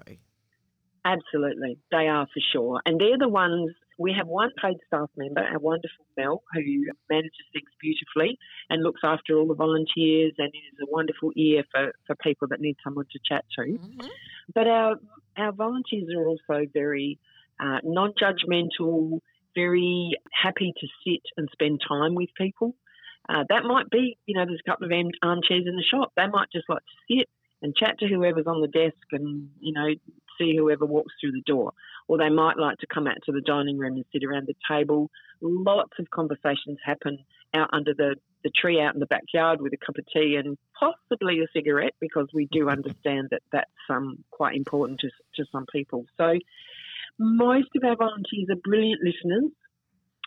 [1.04, 2.80] Absolutely, they are for sure.
[2.86, 7.32] And they're the ones, we have one paid staff member, our wonderful Mel, who manages
[7.52, 8.38] things beautifully
[8.70, 12.60] and looks after all the volunteers and is a wonderful ear for, for people that
[12.60, 13.78] need someone to chat to.
[13.78, 14.10] Mhm.
[14.54, 14.96] But our,
[15.36, 17.18] our volunteers are also very
[17.58, 19.20] uh, non judgmental,
[19.56, 22.76] very happy to sit and spend time with people.
[23.32, 24.92] Uh, that might be, you know, there's a couple of
[25.22, 26.12] armchairs in the shop.
[26.16, 27.28] They might just like to sit
[27.62, 29.88] and chat to whoever's on the desk and, you know,
[30.38, 31.72] see whoever walks through the door.
[32.08, 34.54] Or they might like to come out to the dining room and sit around the
[34.68, 35.10] table.
[35.40, 37.18] Lots of conversations happen
[37.54, 40.58] out under the, the tree out in the backyard with a cup of tea and
[40.78, 45.64] possibly a cigarette because we do understand that that's um, quite important to, to some
[45.72, 46.04] people.
[46.18, 46.34] So
[47.18, 49.52] most of our volunteers are brilliant listeners.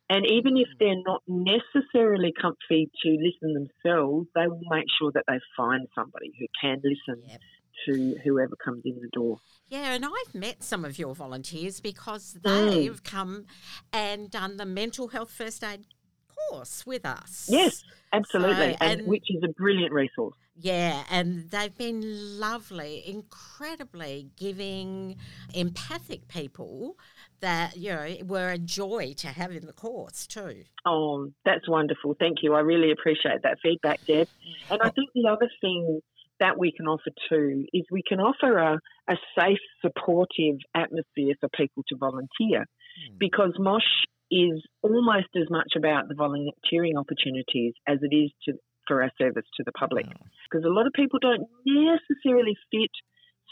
[0.09, 5.23] And even if they're not necessarily comfy to listen themselves, they will make sure that
[5.27, 7.41] they find somebody who can listen Yep.
[7.87, 9.37] to whoever comes in the door.
[9.67, 12.71] Yeah, and I've met some of your volunteers because Mm.
[12.71, 13.45] they've come
[13.91, 15.85] and done the mental health first aid
[16.27, 17.47] course with us.
[17.51, 20.35] Yes, absolutely, So, and, and- which is a brilliant resource.
[20.57, 25.17] Yeah, and they've been lovely, incredibly giving,
[25.53, 26.97] empathic people
[27.41, 30.63] that, you know, were a joy to have in the course too.
[30.85, 32.15] Oh, that's wonderful.
[32.17, 32.53] Thank you.
[32.53, 34.29] I really appreciate that feedback, Deb.
[34.69, 35.99] And I think the other thing
[36.39, 41.49] that we can offer too is we can offer a, a safe, supportive atmosphere for
[41.49, 42.65] people to volunteer
[43.09, 43.17] hmm.
[43.19, 43.83] because MOSH
[44.31, 48.53] is almost as much about the volunteering opportunities as it is to
[48.87, 50.05] for our service to the public.
[50.49, 52.91] Because a lot of people don't necessarily fit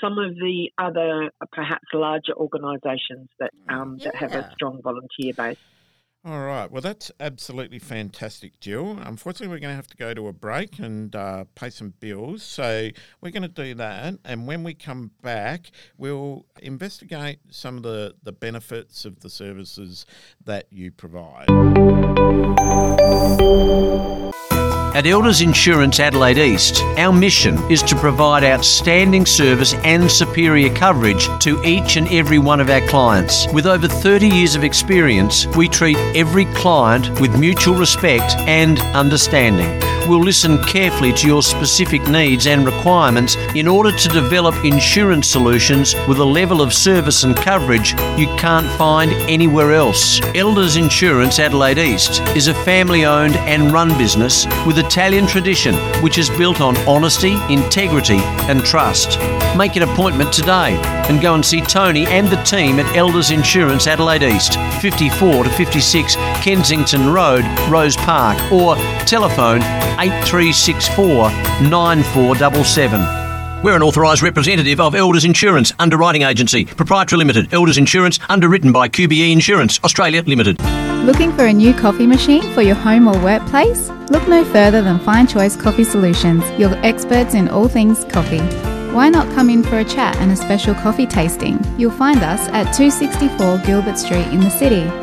[0.02, 5.58] some of the other, perhaps larger organisations that um, that have a strong volunteer base.
[6.26, 6.72] All right.
[6.72, 8.98] Well, that's absolutely fantastic, Jill.
[9.04, 12.44] Unfortunately, we're going to have to go to a break and uh, pay some bills.
[12.44, 14.20] So we're going to do that.
[14.24, 20.06] And when we come back, we'll investigate some of the, the benefits of the services
[20.46, 21.50] that you provide.
[24.94, 31.28] At Elders Insurance Adelaide East, our mission is to provide outstanding service and superior coverage
[31.40, 33.48] to each and every one of our clients.
[33.52, 39.93] With over 30 years of experience, we treat every client with mutual respect and understanding.
[40.08, 45.96] We'll listen carefully to your specific needs and requirements in order to develop insurance solutions
[46.10, 50.20] with a level of service and coverage you can't find anywhere else.
[50.36, 56.18] Elders Insurance Adelaide East is a family owned and run business with Italian tradition which
[56.18, 59.18] is built on honesty, integrity, and trust.
[59.58, 60.76] Make an appointment today
[61.08, 65.50] and go and see Tony and the team at Elders Insurance Adelaide East, 54 to
[65.50, 68.76] 56 Kensington Road, Rose Park, or
[69.06, 69.62] telephone
[69.98, 71.30] 8364
[71.70, 73.64] 9477.
[73.64, 78.90] We're an authorised representative of Elders Insurance Underwriting Agency, Proprietary Limited, Elders Insurance, underwritten by
[78.90, 80.60] QBE Insurance, Australia Limited.
[81.06, 83.88] Looking for a new coffee machine for your home or workplace?
[84.10, 88.42] Look no further than Fine Choice Coffee Solutions, your experts in all things coffee.
[88.94, 91.58] Why not come in for a chat and a special coffee tasting?
[91.80, 95.03] You'll find us at 264 Gilbert Street in the city.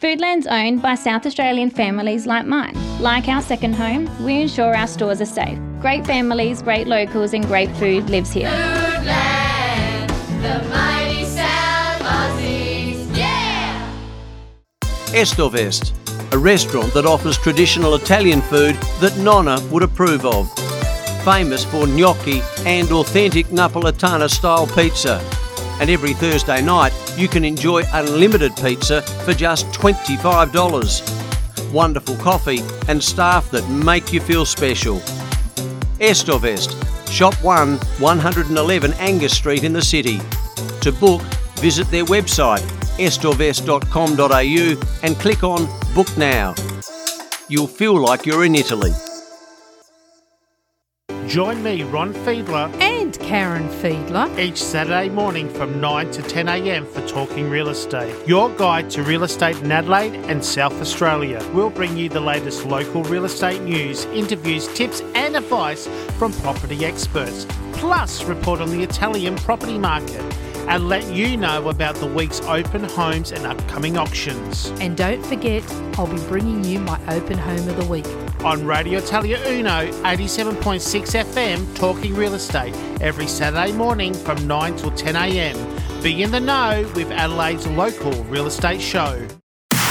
[0.00, 2.72] Foodland's owned by South Australian families like mine.
[3.02, 5.58] Like our second home, we ensure our stores are safe.
[5.78, 8.48] Great families, great locals, and great food lives here.
[8.48, 9.04] Foodland,
[13.14, 13.94] yeah!
[15.12, 15.92] Estovest,
[16.32, 20.50] a restaurant that offers traditional Italian food that Nonna would approve of.
[21.26, 25.20] Famous for gnocchi and authentic Napolitana style pizza.
[25.80, 31.72] And every Thursday night, you can enjoy unlimited pizza for just $25.
[31.72, 34.98] Wonderful coffee and staff that make you feel special.
[35.98, 36.76] Estovest,
[37.10, 40.20] Shop 1, 111 Angus Street in the city.
[40.82, 41.22] To book,
[41.56, 42.64] visit their website
[43.00, 46.54] estovest.com.au and click on Book Now.
[47.48, 48.92] You'll feel like you're in Italy.
[51.30, 56.84] Join me, Ron Fiedler, and Karen Fiedler each Saturday morning from 9 to 10 a.m.
[56.84, 61.40] for Talking Real Estate, your guide to real estate in Adelaide and South Australia.
[61.54, 65.86] We'll bring you the latest local real estate news, interviews, tips, and advice
[66.18, 70.24] from property experts, plus report on the Italian property market
[70.70, 74.70] and let you know about the week's open homes and upcoming auctions.
[74.80, 75.64] And don't forget,
[75.98, 78.06] I'll be bringing you my open home of the week.
[78.44, 84.92] On Radio Italia Uno, 87.6 FM, talking real estate every Saturday morning from 9 till
[84.92, 85.56] 10 a.m.
[86.02, 89.26] Be in the know with Adelaide's local real estate show.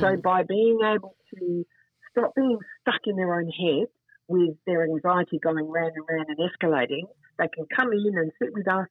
[0.00, 1.64] So by being able to
[2.10, 3.88] stop being stuck in their own head
[4.28, 7.06] with their anxiety going round and round and escalating,
[7.38, 8.88] they can come in and sit with us.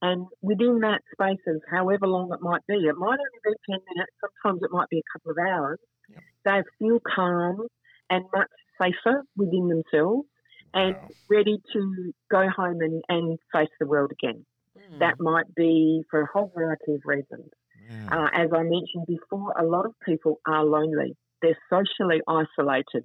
[0.00, 3.78] And within that space of however long it might be, it might only be 10
[3.94, 5.78] minutes, sometimes it might be a couple of hours,
[6.44, 7.66] they feel calm
[8.10, 8.48] and much
[8.80, 10.26] safer within themselves
[10.72, 10.94] and
[11.28, 14.44] ready to go home and, and face the world again.
[15.00, 17.50] That might be for a whole variety of reasons.
[18.10, 21.16] Uh, as I mentioned before, a lot of people are lonely.
[21.42, 23.04] They're socially isolated.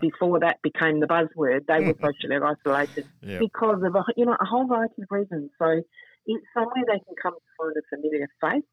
[0.00, 3.38] Before that became the buzzword, they were socially isolated Yeah.
[3.40, 5.50] because of a, you know a whole variety of reasons.
[5.58, 5.82] So
[6.28, 8.68] it's somewhere they can come to find a familiar face,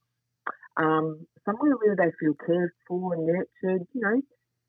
[0.78, 3.88] um, somewhere where they feel cared for and nurtured.
[3.96, 4.22] You know,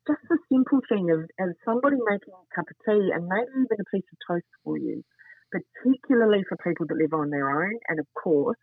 [0.07, 3.77] just the simple thing of, of somebody making a cup of tea and maybe even
[3.77, 5.03] a piece of toast for you,
[5.51, 8.57] particularly for people that live on their own, and of course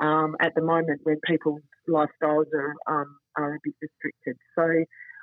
[0.00, 4.36] um, at the moment when people's lifestyles are um, are a bit restricted.
[4.54, 4.66] So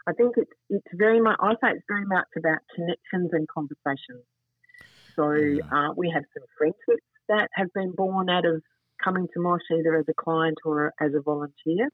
[0.07, 4.25] I think it's it's very much I say it's very much about connections and conversations.
[5.15, 8.61] So uh, we have some friendships that have been born out of
[9.03, 11.89] coming to Mosh either as a client or as a volunteer.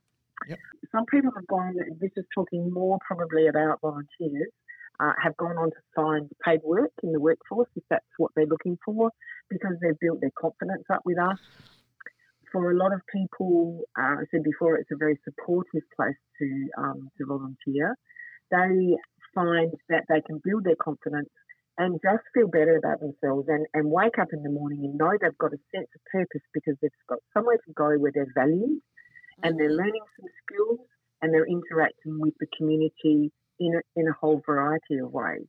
[0.91, 1.75] Some people have gone.
[2.01, 4.51] This is talking more probably about volunteers.
[4.97, 8.45] Uh, have gone on to find paid work in the workforce if that's what they're
[8.45, 9.11] looking for,
[9.49, 11.37] because they've built their confidence up with us
[12.55, 16.69] for a lot of people, uh, I said before, it's a very supportive place to
[16.77, 17.97] um, to volunteer.
[18.49, 18.95] They
[19.33, 21.29] find that they can build their confidence
[21.77, 25.11] and just feel better about themselves and, and wake up in the morning and know
[25.19, 28.79] they've got a sense of purpose because they've got somewhere to go where they're valued
[29.43, 29.83] and they're mm-hmm.
[29.83, 30.79] learning some skills
[31.21, 35.47] and they're interacting with the community in a, in a whole variety of ways.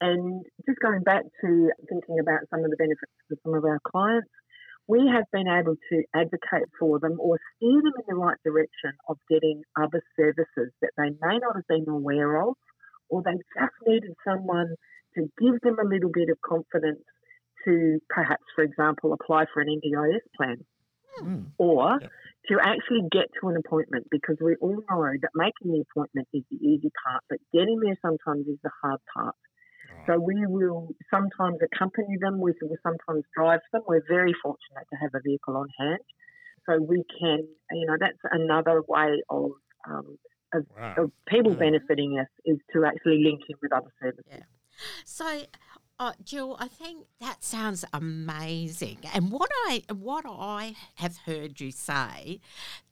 [0.00, 3.80] And just going back to thinking about some of the benefits for some of our
[3.86, 4.28] clients,
[4.86, 8.92] we have been able to advocate for them or steer them in the right direction
[9.08, 12.54] of getting other services that they may not have been aware of,
[13.08, 14.74] or they just needed someone
[15.16, 17.02] to give them a little bit of confidence
[17.64, 20.56] to perhaps, for example, apply for an NDIS plan
[21.58, 21.98] or
[22.48, 26.42] to actually get to an appointment because we all know that making the appointment is
[26.50, 29.34] the easy part, but getting there sometimes is the hard part.
[30.06, 32.40] So we will sometimes accompany them.
[32.40, 33.82] We will sometimes drive them.
[33.86, 36.00] We're very fortunate to have a vehicle on hand,
[36.68, 37.46] so we can.
[37.70, 39.52] You know, that's another way of
[39.88, 40.18] um,
[40.52, 44.44] of, of people benefiting us is to actually link in with other services.
[45.04, 45.42] So,
[45.98, 48.98] uh, Jill, I think that sounds amazing.
[49.14, 52.40] And what I what I have heard you say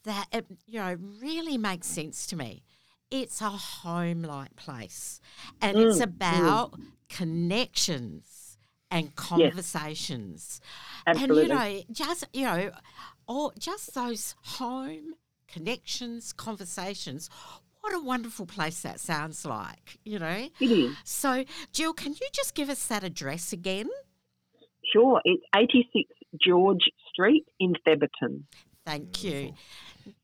[0.04, 2.62] that it, you know really makes sense to me.
[3.10, 5.20] It's a home-like place,
[5.60, 6.04] and it's Mm, mm.
[6.04, 6.74] about
[7.08, 8.56] connections
[8.90, 10.60] and conversations.
[11.06, 11.42] Absolutely.
[11.42, 12.70] And you know, just you know,
[13.26, 15.14] or just those home
[15.48, 17.28] connections, conversations.
[17.82, 20.48] What a wonderful place that sounds like, you know.
[20.60, 20.96] It is.
[21.04, 23.90] So, Jill, can you just give us that address again?
[24.92, 26.08] Sure, it's 86
[26.40, 28.44] George Street in Thebarton.
[28.86, 29.54] Thank you.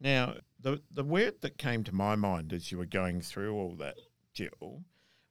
[0.01, 3.75] Now, the the word that came to my mind as you were going through all
[3.79, 3.97] that,
[4.35, 4.85] Jill,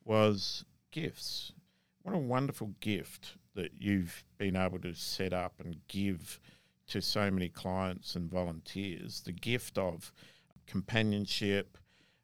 [0.04, 1.54] was gifts.
[2.02, 6.40] What a wonderful gift that you've been able to set up and give
[6.88, 9.22] to so many clients and volunteers.
[9.22, 10.14] The gift of
[10.66, 11.78] companionship,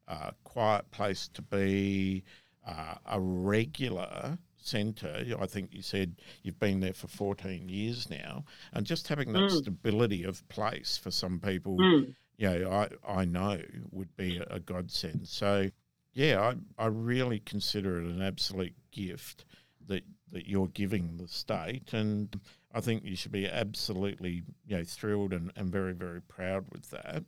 [0.07, 2.23] uh, quiet place to be,
[2.67, 5.23] uh, a regular centre.
[5.39, 9.49] I think you said you've been there for 14 years now, and just having that
[9.51, 9.57] Mm.
[9.57, 12.15] stability of place for some people, Mm.
[12.37, 12.89] you know, I,
[13.21, 15.27] I know would be a, a godsend.
[15.27, 15.69] So,
[16.13, 19.45] yeah, I, I really consider it an absolute gift
[19.87, 22.39] that that you're giving the state, and
[22.73, 26.89] I think you should be absolutely, you know, thrilled and, and very, very proud with
[26.89, 27.23] that.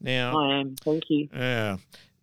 [0.00, 0.74] Now, I am.
[0.76, 1.28] Thank you.
[1.34, 1.76] yeah.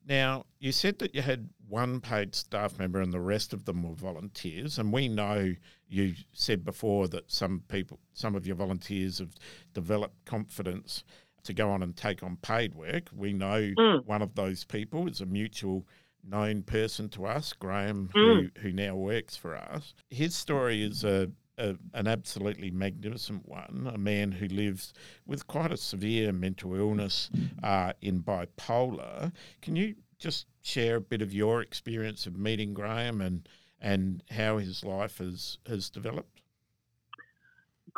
[0.08, 3.84] Now, you said that you had one paid staff member and the rest of them
[3.84, 4.78] were volunteers.
[4.78, 5.54] And we know
[5.88, 9.34] you said before that some people, some of your volunteers have
[9.74, 11.04] developed confidence
[11.44, 13.10] to go on and take on paid work.
[13.16, 14.06] We know Mm.
[14.06, 15.86] one of those people is a mutual
[16.24, 18.52] known person to us, Graham, Mm.
[18.56, 19.94] who, who now works for us.
[20.10, 23.90] His story is a, a an absolutely magnificent one.
[23.94, 24.94] A man who lives
[25.26, 27.30] with quite a severe mental illness
[27.62, 29.32] uh, in bipolar.
[29.62, 33.48] Can you just share a bit of your experience of meeting Graham and
[33.80, 36.42] and how his life has has developed?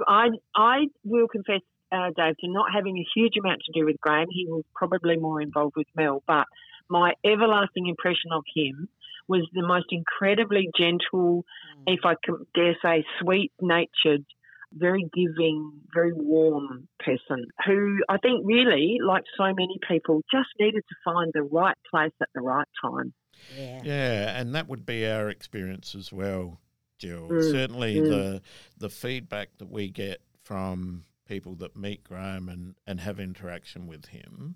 [0.08, 4.00] I I will confess, uh, Dave, to not having a huge amount to do with
[4.02, 4.28] Graham.
[4.30, 6.46] He was probably more involved with Mel, but
[6.90, 8.90] my everlasting impression of him
[9.28, 11.46] was the most incredibly gentle,
[11.88, 14.26] if I can dare say, sweet natured,
[14.74, 20.84] very giving, very warm person who I think really, like so many people, just needed
[20.88, 23.14] to find the right place at the right time.
[23.58, 23.82] Yeah.
[23.84, 26.60] Yeah, and that would be our experience as well,
[27.00, 27.30] Jill.
[27.30, 28.10] Mm, Certainly mm.
[28.10, 28.42] the
[28.78, 34.06] the feedback that we get from people that meet Graham and, and have interaction with
[34.06, 34.56] him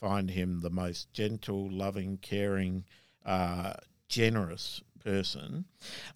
[0.00, 2.84] find him the most gentle, loving, caring,
[3.24, 3.74] uh,
[4.08, 5.64] generous person.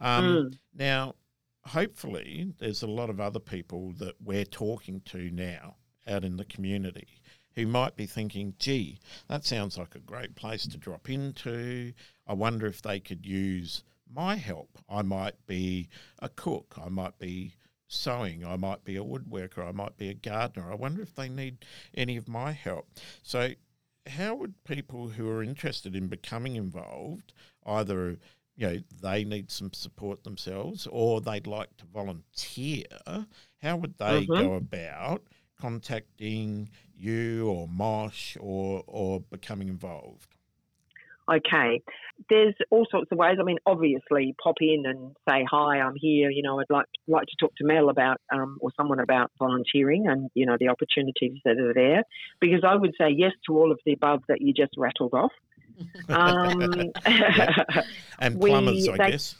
[0.00, 0.58] Um, Mm.
[0.74, 1.14] Now,
[1.64, 5.76] hopefully, there's a lot of other people that we're talking to now
[6.06, 7.20] out in the community
[7.54, 11.92] who might be thinking, gee, that sounds like a great place to drop into.
[12.26, 14.78] I wonder if they could use my help.
[14.88, 15.88] I might be
[16.20, 17.54] a cook, I might be
[17.88, 20.70] sewing, I might be a woodworker, I might be a gardener.
[20.70, 21.64] I wonder if they need
[21.94, 22.88] any of my help.
[23.22, 23.50] So,
[24.06, 27.34] how would people who are interested in becoming involved
[27.66, 28.18] either
[28.56, 32.84] you know they need some support themselves or they'd like to volunteer
[33.60, 34.38] how would they Mhm.
[34.38, 35.22] go about
[35.58, 40.34] contacting you or mosh or or becoming involved
[41.30, 41.80] Okay.
[42.28, 43.36] There's all sorts of ways.
[43.40, 45.78] I mean, obviously, pop in and say hi.
[45.80, 46.30] I'm here.
[46.30, 50.08] You know, I'd like like to talk to Mel about um, or someone about volunteering
[50.08, 52.02] and you know the opportunities that are there.
[52.40, 55.32] Because I would say yes to all of the above that you just rattled off.
[56.08, 56.92] Um,
[58.18, 59.34] and we- plumbers i they- guess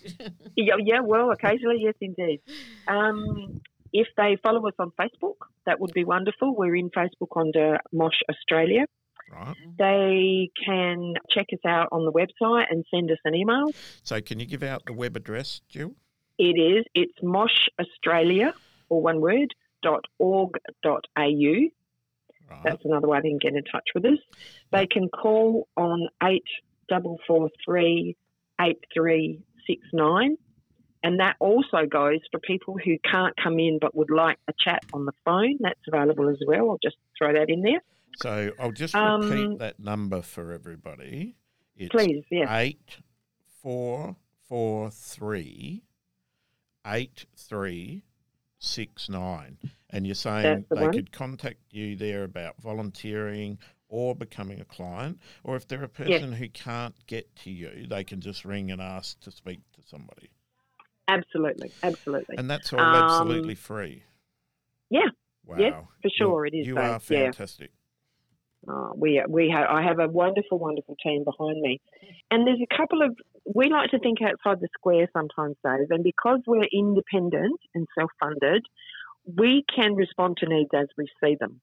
[0.57, 2.41] yeah, yeah, well, occasionally, yes, indeed.
[2.89, 3.61] Um,
[3.93, 5.37] if they follow us on Facebook,
[5.67, 6.55] that would be wonderful.
[6.55, 8.87] We're in Facebook under Mosh Australia.
[9.31, 13.71] right They can check us out on the website and send us an email.
[14.03, 15.93] so can you give out the web address jill
[16.39, 16.85] It is.
[16.95, 18.55] It's Mosh Australia,
[18.89, 21.55] or one word, dot org dot au.
[22.65, 24.19] That's another way they can get in touch with us.
[24.71, 26.45] They can call on eight
[26.89, 28.17] double four three
[28.61, 30.37] eight three six nine,
[31.03, 34.83] and that also goes for people who can't come in but would like a chat
[34.93, 35.57] on the phone.
[35.61, 36.71] That's available as well.
[36.71, 37.83] I'll just throw that in there.
[38.17, 41.35] so i'll just Um, repeat that number for everybody
[41.77, 42.47] it's Please, yes.
[42.51, 42.99] eight
[43.63, 44.17] four
[44.49, 45.83] four three
[46.87, 48.03] eight three
[48.67, 49.59] six nine,
[49.91, 50.93] and you're saying the they one.
[50.93, 53.59] could contact you there about volunteering
[53.89, 56.21] or becoming a client, or if they're a Yes.
[56.21, 59.83] person who can't get to you, they can just ring and ask to speak to
[59.83, 60.31] somebody,
[61.09, 62.37] Absolutely, absolutely.
[62.39, 64.05] and that's all Um, absolutely free.
[64.91, 65.09] Yeah.
[65.45, 67.27] Wow, Yes, for sure You're- it is, You are yeah.
[67.27, 67.73] fantastic.
[68.67, 71.81] Uh, we we have I have a wonderful wonderful team behind me,
[72.31, 76.05] and there's a couple of we like to think outside the square sometimes, Dave, and
[76.05, 78.65] because we're independent and self-funded,
[79.37, 81.61] we can respond to needs as we see them.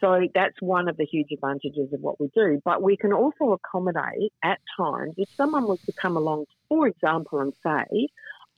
[0.00, 2.60] So that's one of the huge advantages of what we do.
[2.64, 7.40] But we can also accommodate at times if someone was to come along, for example,
[7.40, 8.08] and say,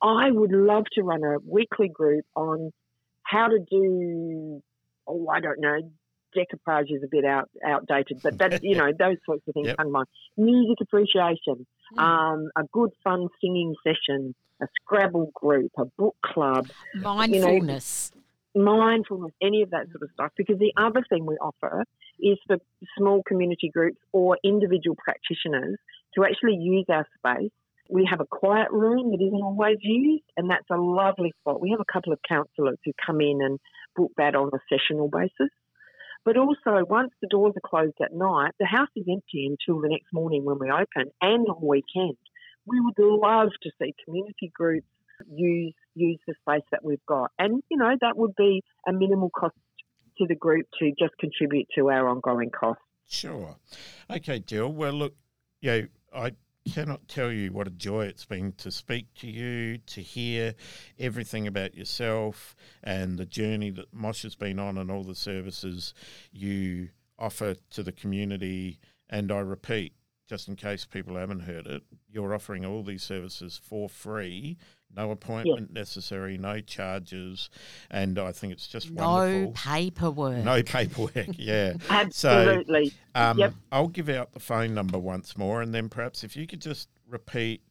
[0.02, 2.70] I would love to run a weekly group on
[3.22, 4.62] how to do,
[5.06, 5.80] oh, I don't know,
[6.36, 9.76] decoupage is a bit out, outdated, but that, you know, those sorts of things Yep.
[9.76, 10.06] come to mind.
[10.36, 11.66] Music appreciation,
[11.98, 18.12] um, a good fun singing session, a Scrabble group, a book club, you know, Mindfulness.
[18.54, 20.32] mindfulness, any of that sort of stuff.
[20.36, 21.84] Because the other thing we offer
[22.20, 22.58] is for
[22.98, 25.78] small community groups or individual practitioners
[26.14, 27.50] to actually use our space.
[27.88, 31.60] We have a quiet room that isn't always used, and that's a lovely spot.
[31.60, 33.58] We have a couple of counsellors who come in and
[33.96, 35.50] book that on a sessional basis.
[36.24, 39.88] But also, once the doors are closed at night, the house is empty until the
[39.88, 42.16] next morning when we open and on weekend.
[42.66, 44.86] We would love to see community groups
[45.30, 49.30] use use the space that we've got, and you know that would be a minimal
[49.30, 49.54] cost
[50.18, 52.82] to the group to just contribute to our ongoing costs.
[53.08, 53.56] Sure.
[54.10, 54.72] Okay, Jill.
[54.72, 55.14] Well, look,
[55.60, 56.32] you know, I
[56.70, 60.54] cannot tell you what a joy it's been to speak to you, to hear
[60.98, 65.94] everything about yourself and the journey that Mosh has been on and all the services
[66.32, 68.78] you offer to the community.
[69.08, 69.94] And I repeat,
[70.28, 74.56] just in case people haven't heard it, you're offering all these services for free,
[74.96, 77.50] no appointment necessary, no charges,
[77.90, 79.40] and I think it's just No wonderful.
[79.40, 80.44] No paperwork.
[80.44, 81.74] No paperwork, yeah.
[81.90, 82.90] Absolutely.
[82.90, 83.54] So, um, Yep.
[83.72, 86.88] I'll give out the phone number once more, and then perhaps if you could just
[87.08, 87.62] repeat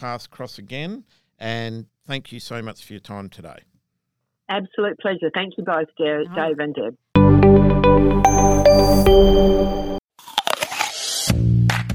[0.00, 1.04] paths cross again.
[1.38, 3.60] And thank you so much for your time today.
[4.48, 5.30] Absolute pleasure.
[5.32, 6.96] Thank you both, Dave, Dave and Deb.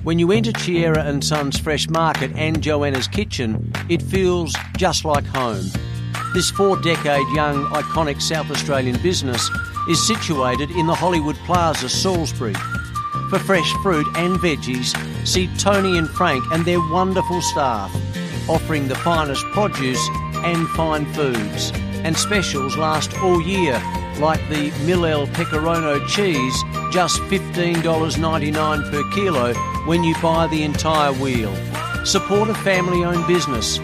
[0.03, 5.25] When you enter Chiera and Sons Fresh Market and Joanna's Kitchen, it feels just like
[5.25, 5.65] home.
[6.33, 9.49] This four decade young, iconic South Australian business
[9.89, 12.53] is situated in the Hollywood Plaza, Salisbury.
[13.29, 14.95] For fresh fruit and veggies,
[15.25, 17.91] see Tony and Frank and their wonderful staff,
[18.47, 20.07] offering the finest produce
[20.43, 21.71] and fine foods.
[22.03, 23.81] And specials last all year,
[24.19, 29.53] like the Millel Pecorino cheese, just $15.99 per kilo
[29.85, 31.53] when you buy the entire wheel.
[32.05, 33.79] Support a family owned business.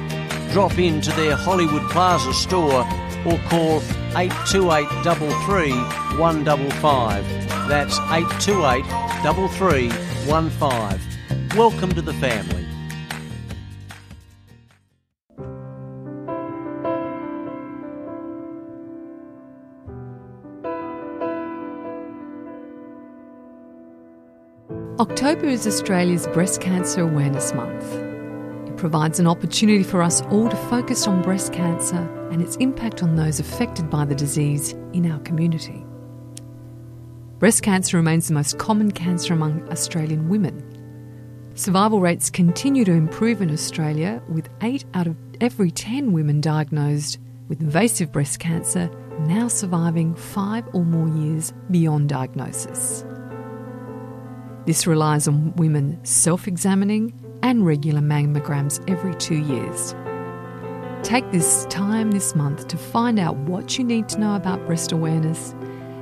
[0.53, 2.85] Drop in to their Hollywood Plaza store
[3.25, 3.81] or call
[4.15, 5.71] 828 33
[6.19, 7.25] 155.
[7.69, 8.83] That's 828
[9.23, 11.57] 3315.
[11.57, 12.67] Welcome to the family.
[24.99, 27.85] October is Australia's Breast Cancer Awareness Month.
[28.67, 33.03] It provides an opportunity for us all to focus on breast cancer and its impact
[33.03, 35.85] on those affected by the disease in our community.
[37.37, 40.63] Breast cancer remains the most common cancer among Australian women.
[41.55, 47.19] Survival rates continue to improve in Australia, with 8 out of every 10 women diagnosed
[47.49, 53.03] with invasive breast cancer now surviving 5 or more years beyond diagnosis.
[54.65, 57.13] This relies on women self examining
[57.43, 59.95] and regular mammograms every two years.
[61.03, 64.91] Take this time this month to find out what you need to know about breast
[64.91, 65.55] awareness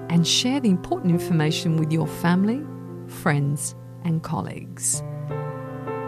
[0.10, 2.62] and share the important information with your family,
[3.08, 5.02] friends, and colleagues.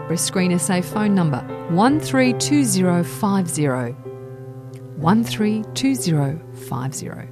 [0.08, 1.40] Breast Screen SA phone number
[1.70, 3.92] 132050.
[4.98, 7.31] 132050.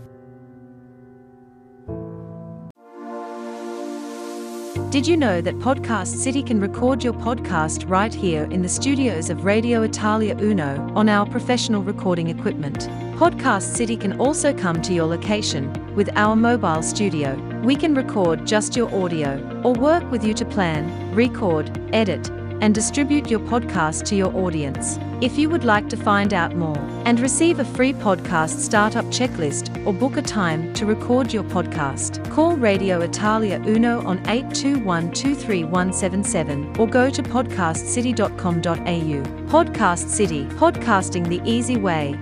[4.91, 9.30] Did you know that Podcast City can record your podcast right here in the studios
[9.30, 12.88] of Radio Italia Uno on our professional recording equipment?
[13.14, 17.36] Podcast City can also come to your location with our mobile studio.
[17.62, 22.28] We can record just your audio or work with you to plan, record, edit,
[22.61, 24.99] and distribute your podcast to your audience.
[25.21, 29.85] If you would like to find out more and receive a free podcast startup checklist
[29.87, 36.77] or book a time to record your podcast, call Radio Italia Uno on 821 23177
[36.79, 39.51] or go to podcastcity.com.au.
[39.51, 42.19] Podcast City, podcasting the easy way.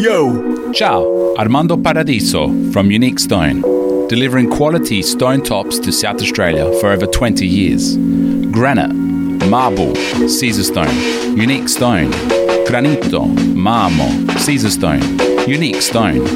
[0.00, 0.72] Yo!
[0.72, 3.62] Ciao, Armando Paradiso from Unique Stone,
[4.08, 7.96] delivering quality stone tops to South Australia for over 20 years.
[8.50, 8.94] Granite,
[9.46, 9.94] marble,
[10.28, 12.10] Caesar stone, unique stone,
[12.66, 15.02] granito, marmo, Caesar stone,
[15.48, 16.26] unique stone.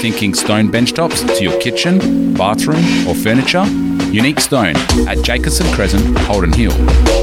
[0.00, 3.64] Thinking stone bench tops to your kitchen, bathroom, or furniture?
[4.10, 4.74] Unique Stone
[5.06, 6.72] at Jacobson Crescent, Holden Hill.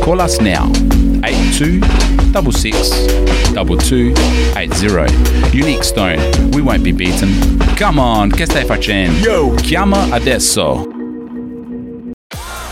[0.03, 0.71] Call us now,
[1.25, 1.81] 82
[2.33, 2.89] 66
[3.53, 5.57] 2280.
[5.57, 7.59] Unique Stone, we won't be beaten.
[7.75, 9.25] Come on, che stai facendo?
[9.25, 9.55] Yo!
[9.55, 10.85] Chiama adesso.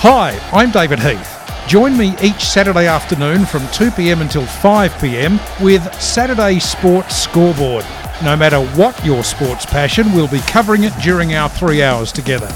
[0.01, 1.31] Hi, I'm David Heath.
[1.67, 7.85] Join me each Saturday afternoon from 2pm until 5pm with Saturday Sports Scoreboard.
[8.21, 12.49] No matter what your sports passion, we'll be covering it during our three hours together.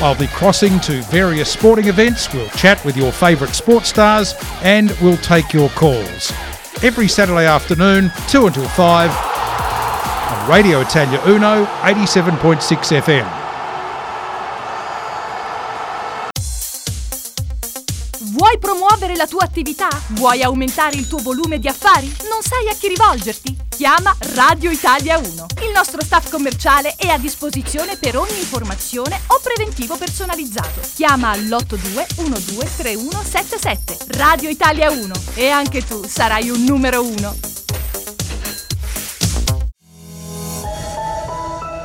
[0.00, 4.90] I'll be crossing to various sporting events, we'll chat with your favourite sports stars, and
[5.00, 6.30] we'll take your calls.
[6.82, 12.60] Every Saturday afternoon, 2 until 5, on Radio Italia Uno, 87.6
[13.00, 13.45] FM.
[19.26, 19.88] La tua attività?
[20.10, 22.06] Vuoi aumentare il tuo volume di affari?
[22.30, 23.56] Non sai a chi rivolgerti?
[23.68, 25.26] Chiama Radio Italia 1.
[25.62, 30.80] Il nostro staff commerciale è a disposizione per ogni informazione o preventivo personalizzato.
[30.94, 33.96] Chiama all'82 123177.
[34.16, 37.36] Radio Italia 1 e anche tu sarai un numero 1.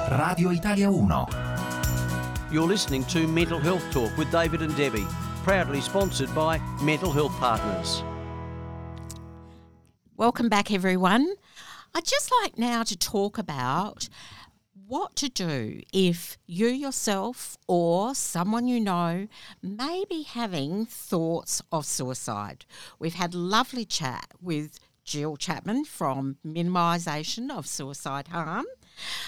[0.09, 1.49] Radio Italia 1.
[2.51, 5.07] You're listening to Mental Health Talk with David and Debbie,
[5.43, 8.03] proudly sponsored by Mental Health Partners.
[10.15, 11.33] Welcome back, everyone.
[11.95, 14.07] I'd just like now to talk about
[14.87, 19.27] what to do if you yourself or someone you know
[19.63, 22.65] may be having thoughts of suicide.
[22.99, 28.65] We've had lovely chat with Jill Chapman from Minimisation of Suicide Harm.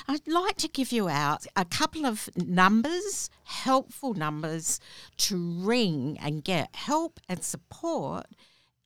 [0.07, 4.79] I'd like to give you out a couple of numbers, helpful numbers
[5.17, 8.25] to ring and get help and support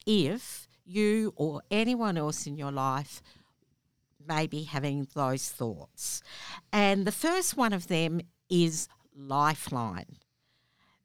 [0.05, 3.21] if you or anyone else in your life
[4.27, 6.21] may be having those thoughts.
[6.71, 10.17] And the first one of them is Lifeline.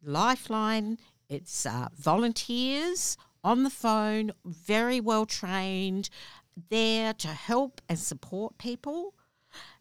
[0.03, 6.11] Lifeline, it's uh, volunteers on the phone, very well trained,
[6.69, 9.15] there to help and support people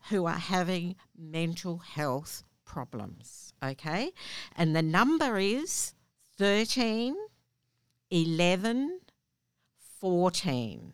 [0.09, 3.53] who are having mental health problems.
[3.63, 4.11] Okay?
[4.55, 5.93] And the number is
[6.37, 7.15] 13
[8.09, 8.99] 11
[9.99, 10.93] 14.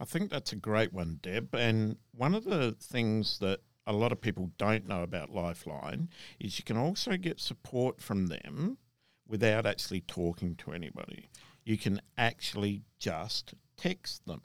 [0.00, 1.54] I think that's a great one, Deb.
[1.54, 6.08] And one of the things that a lot of people don't know about Lifeline
[6.38, 8.78] is you can also get support from them
[9.26, 11.28] without actually talking to anybody.
[11.64, 14.42] You can actually just text them.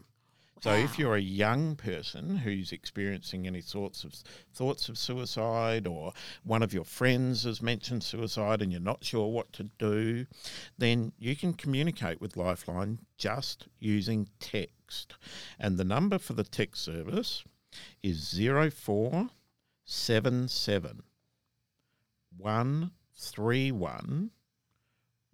[0.63, 0.95] So if ah.
[0.97, 4.13] you're a young person who's experiencing any sorts of
[4.53, 6.13] thoughts of suicide or
[6.45, 10.25] one of your friends has mentioned suicide and you're not sure what to do,
[10.77, 15.15] then you can communicate with Lifeline just using text.
[15.59, 17.43] And the number for the text service
[18.01, 21.03] is 0477
[22.37, 24.31] 131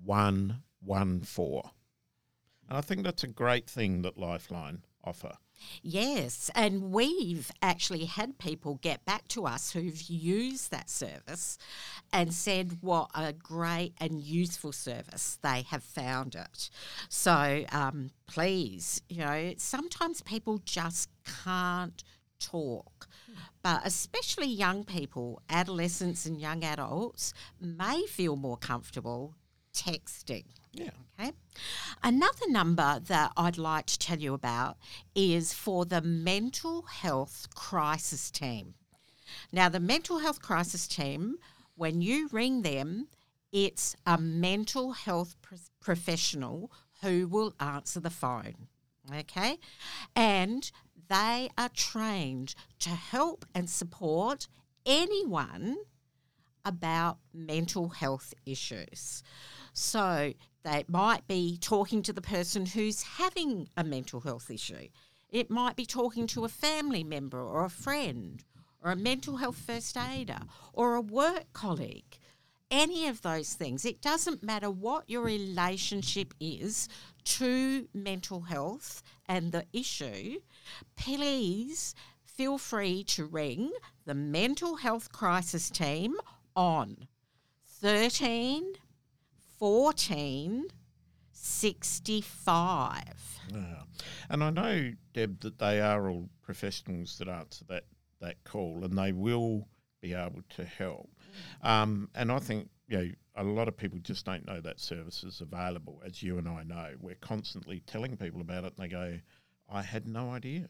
[0.03, 1.61] 114.
[2.67, 5.33] And I think that's a great thing that Lifeline offer.
[5.81, 11.57] Yes, and we've actually had people get back to us who've used that service
[12.13, 16.69] and said what a great and useful service they have found it.
[17.09, 21.09] So um, please, you know, sometimes people just
[21.43, 22.03] can't
[22.39, 23.07] talk.
[23.61, 29.35] But especially young people, adolescents and young adults may feel more comfortable
[29.73, 30.45] texting.
[30.79, 30.91] Yeah.
[31.19, 31.31] Okay.
[32.01, 34.77] Another number that I'd like to tell you about
[35.13, 38.75] is for the mental health crisis team.
[39.51, 41.37] Now, the mental health crisis team,
[41.75, 43.07] when you ring them,
[43.51, 46.71] it's a mental health pr- professional
[47.01, 48.67] who will answer the phone.
[49.13, 49.57] Okay.
[50.15, 50.71] And
[51.09, 54.47] they are trained to help and support
[54.85, 55.77] anyone
[56.63, 59.23] about mental health issues.
[59.73, 64.89] So they might be talking to the person who's having a mental health issue.
[65.29, 68.43] It might be talking to a family member or a friend
[68.83, 70.39] or a mental health first aider
[70.73, 72.17] or a work colleague.
[72.71, 73.83] Any of those things.
[73.83, 76.87] It doesn't matter what your relationship is
[77.25, 80.39] to mental health and the issue.
[80.95, 83.71] Please feel free to ring
[84.05, 86.15] the mental health crisis team
[86.55, 87.07] on
[87.65, 88.73] 13
[89.59, 90.65] 14
[91.31, 93.03] 65.
[93.53, 93.81] Yeah.
[94.29, 97.85] And I know, Deb, that they are all professionals that answer that,
[98.21, 99.67] that call and they will
[100.01, 101.09] be able to help.
[101.61, 105.23] Um, and I think, you know, a lot of people just don't know that service
[105.23, 106.93] is available, as you and I know.
[106.99, 109.19] We're constantly telling people about it and they go,
[109.69, 110.67] I had no idea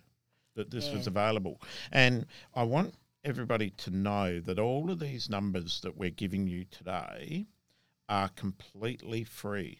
[0.56, 1.62] that this was available.
[1.92, 6.66] And I want everybody to know that all of these numbers that we're giving you
[6.66, 7.48] today
[8.10, 9.80] are completely free.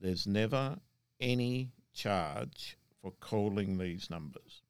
[0.00, 0.78] There's never
[1.20, 4.62] any charge for calling these numbers.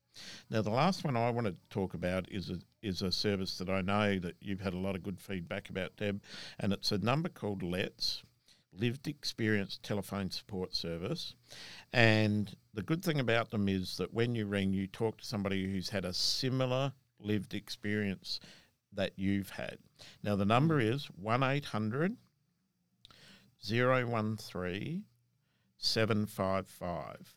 [0.50, 3.68] Now, the last one I want to talk about is a, is a service that
[3.68, 6.20] I know that you've had a lot of good feedback about, Deb,
[6.58, 8.22] and it's a number called Let's.
[8.72, 11.34] lived experience telephone support service.
[11.92, 15.70] And the good thing about them is that when you ring, you talk to somebody
[15.70, 18.40] who's had a similar lived experience
[18.92, 19.78] that you've had.
[20.22, 22.16] Now, the number is 1 800
[23.62, 25.04] 013
[25.78, 27.34] 755.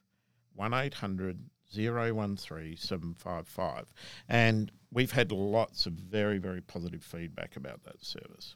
[0.55, 1.39] 1 800
[1.74, 3.86] 013 755.
[4.28, 8.55] And we've had lots of very, very positive feedback about that service.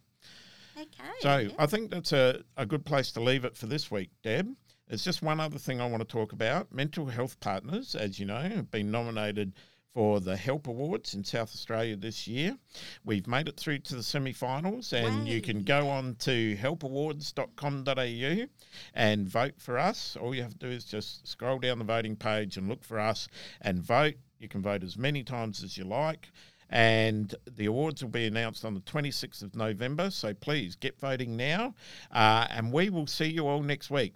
[0.77, 0.87] Okay.
[1.21, 4.53] So I think that's a, a good place to leave it for this week, Deb.
[4.87, 6.71] There's just one other thing I want to talk about.
[6.71, 9.53] Mental health partners, as you know, have been nominated
[9.95, 12.57] for the Help Awards in South Australia this year.
[13.05, 18.47] We've made it through to the semi finals, and you can go on to helpawards.com.au
[18.93, 20.17] and vote for us.
[20.19, 22.99] All you have to do is just scroll down the voting page and look for
[22.99, 23.29] us
[23.61, 24.15] and vote.
[24.37, 26.29] You can vote as many times as you like.
[26.69, 30.09] And the awards will be announced on the 26th of November.
[30.09, 31.73] So please get voting now.
[32.11, 34.15] Uh, and we will see you all next week.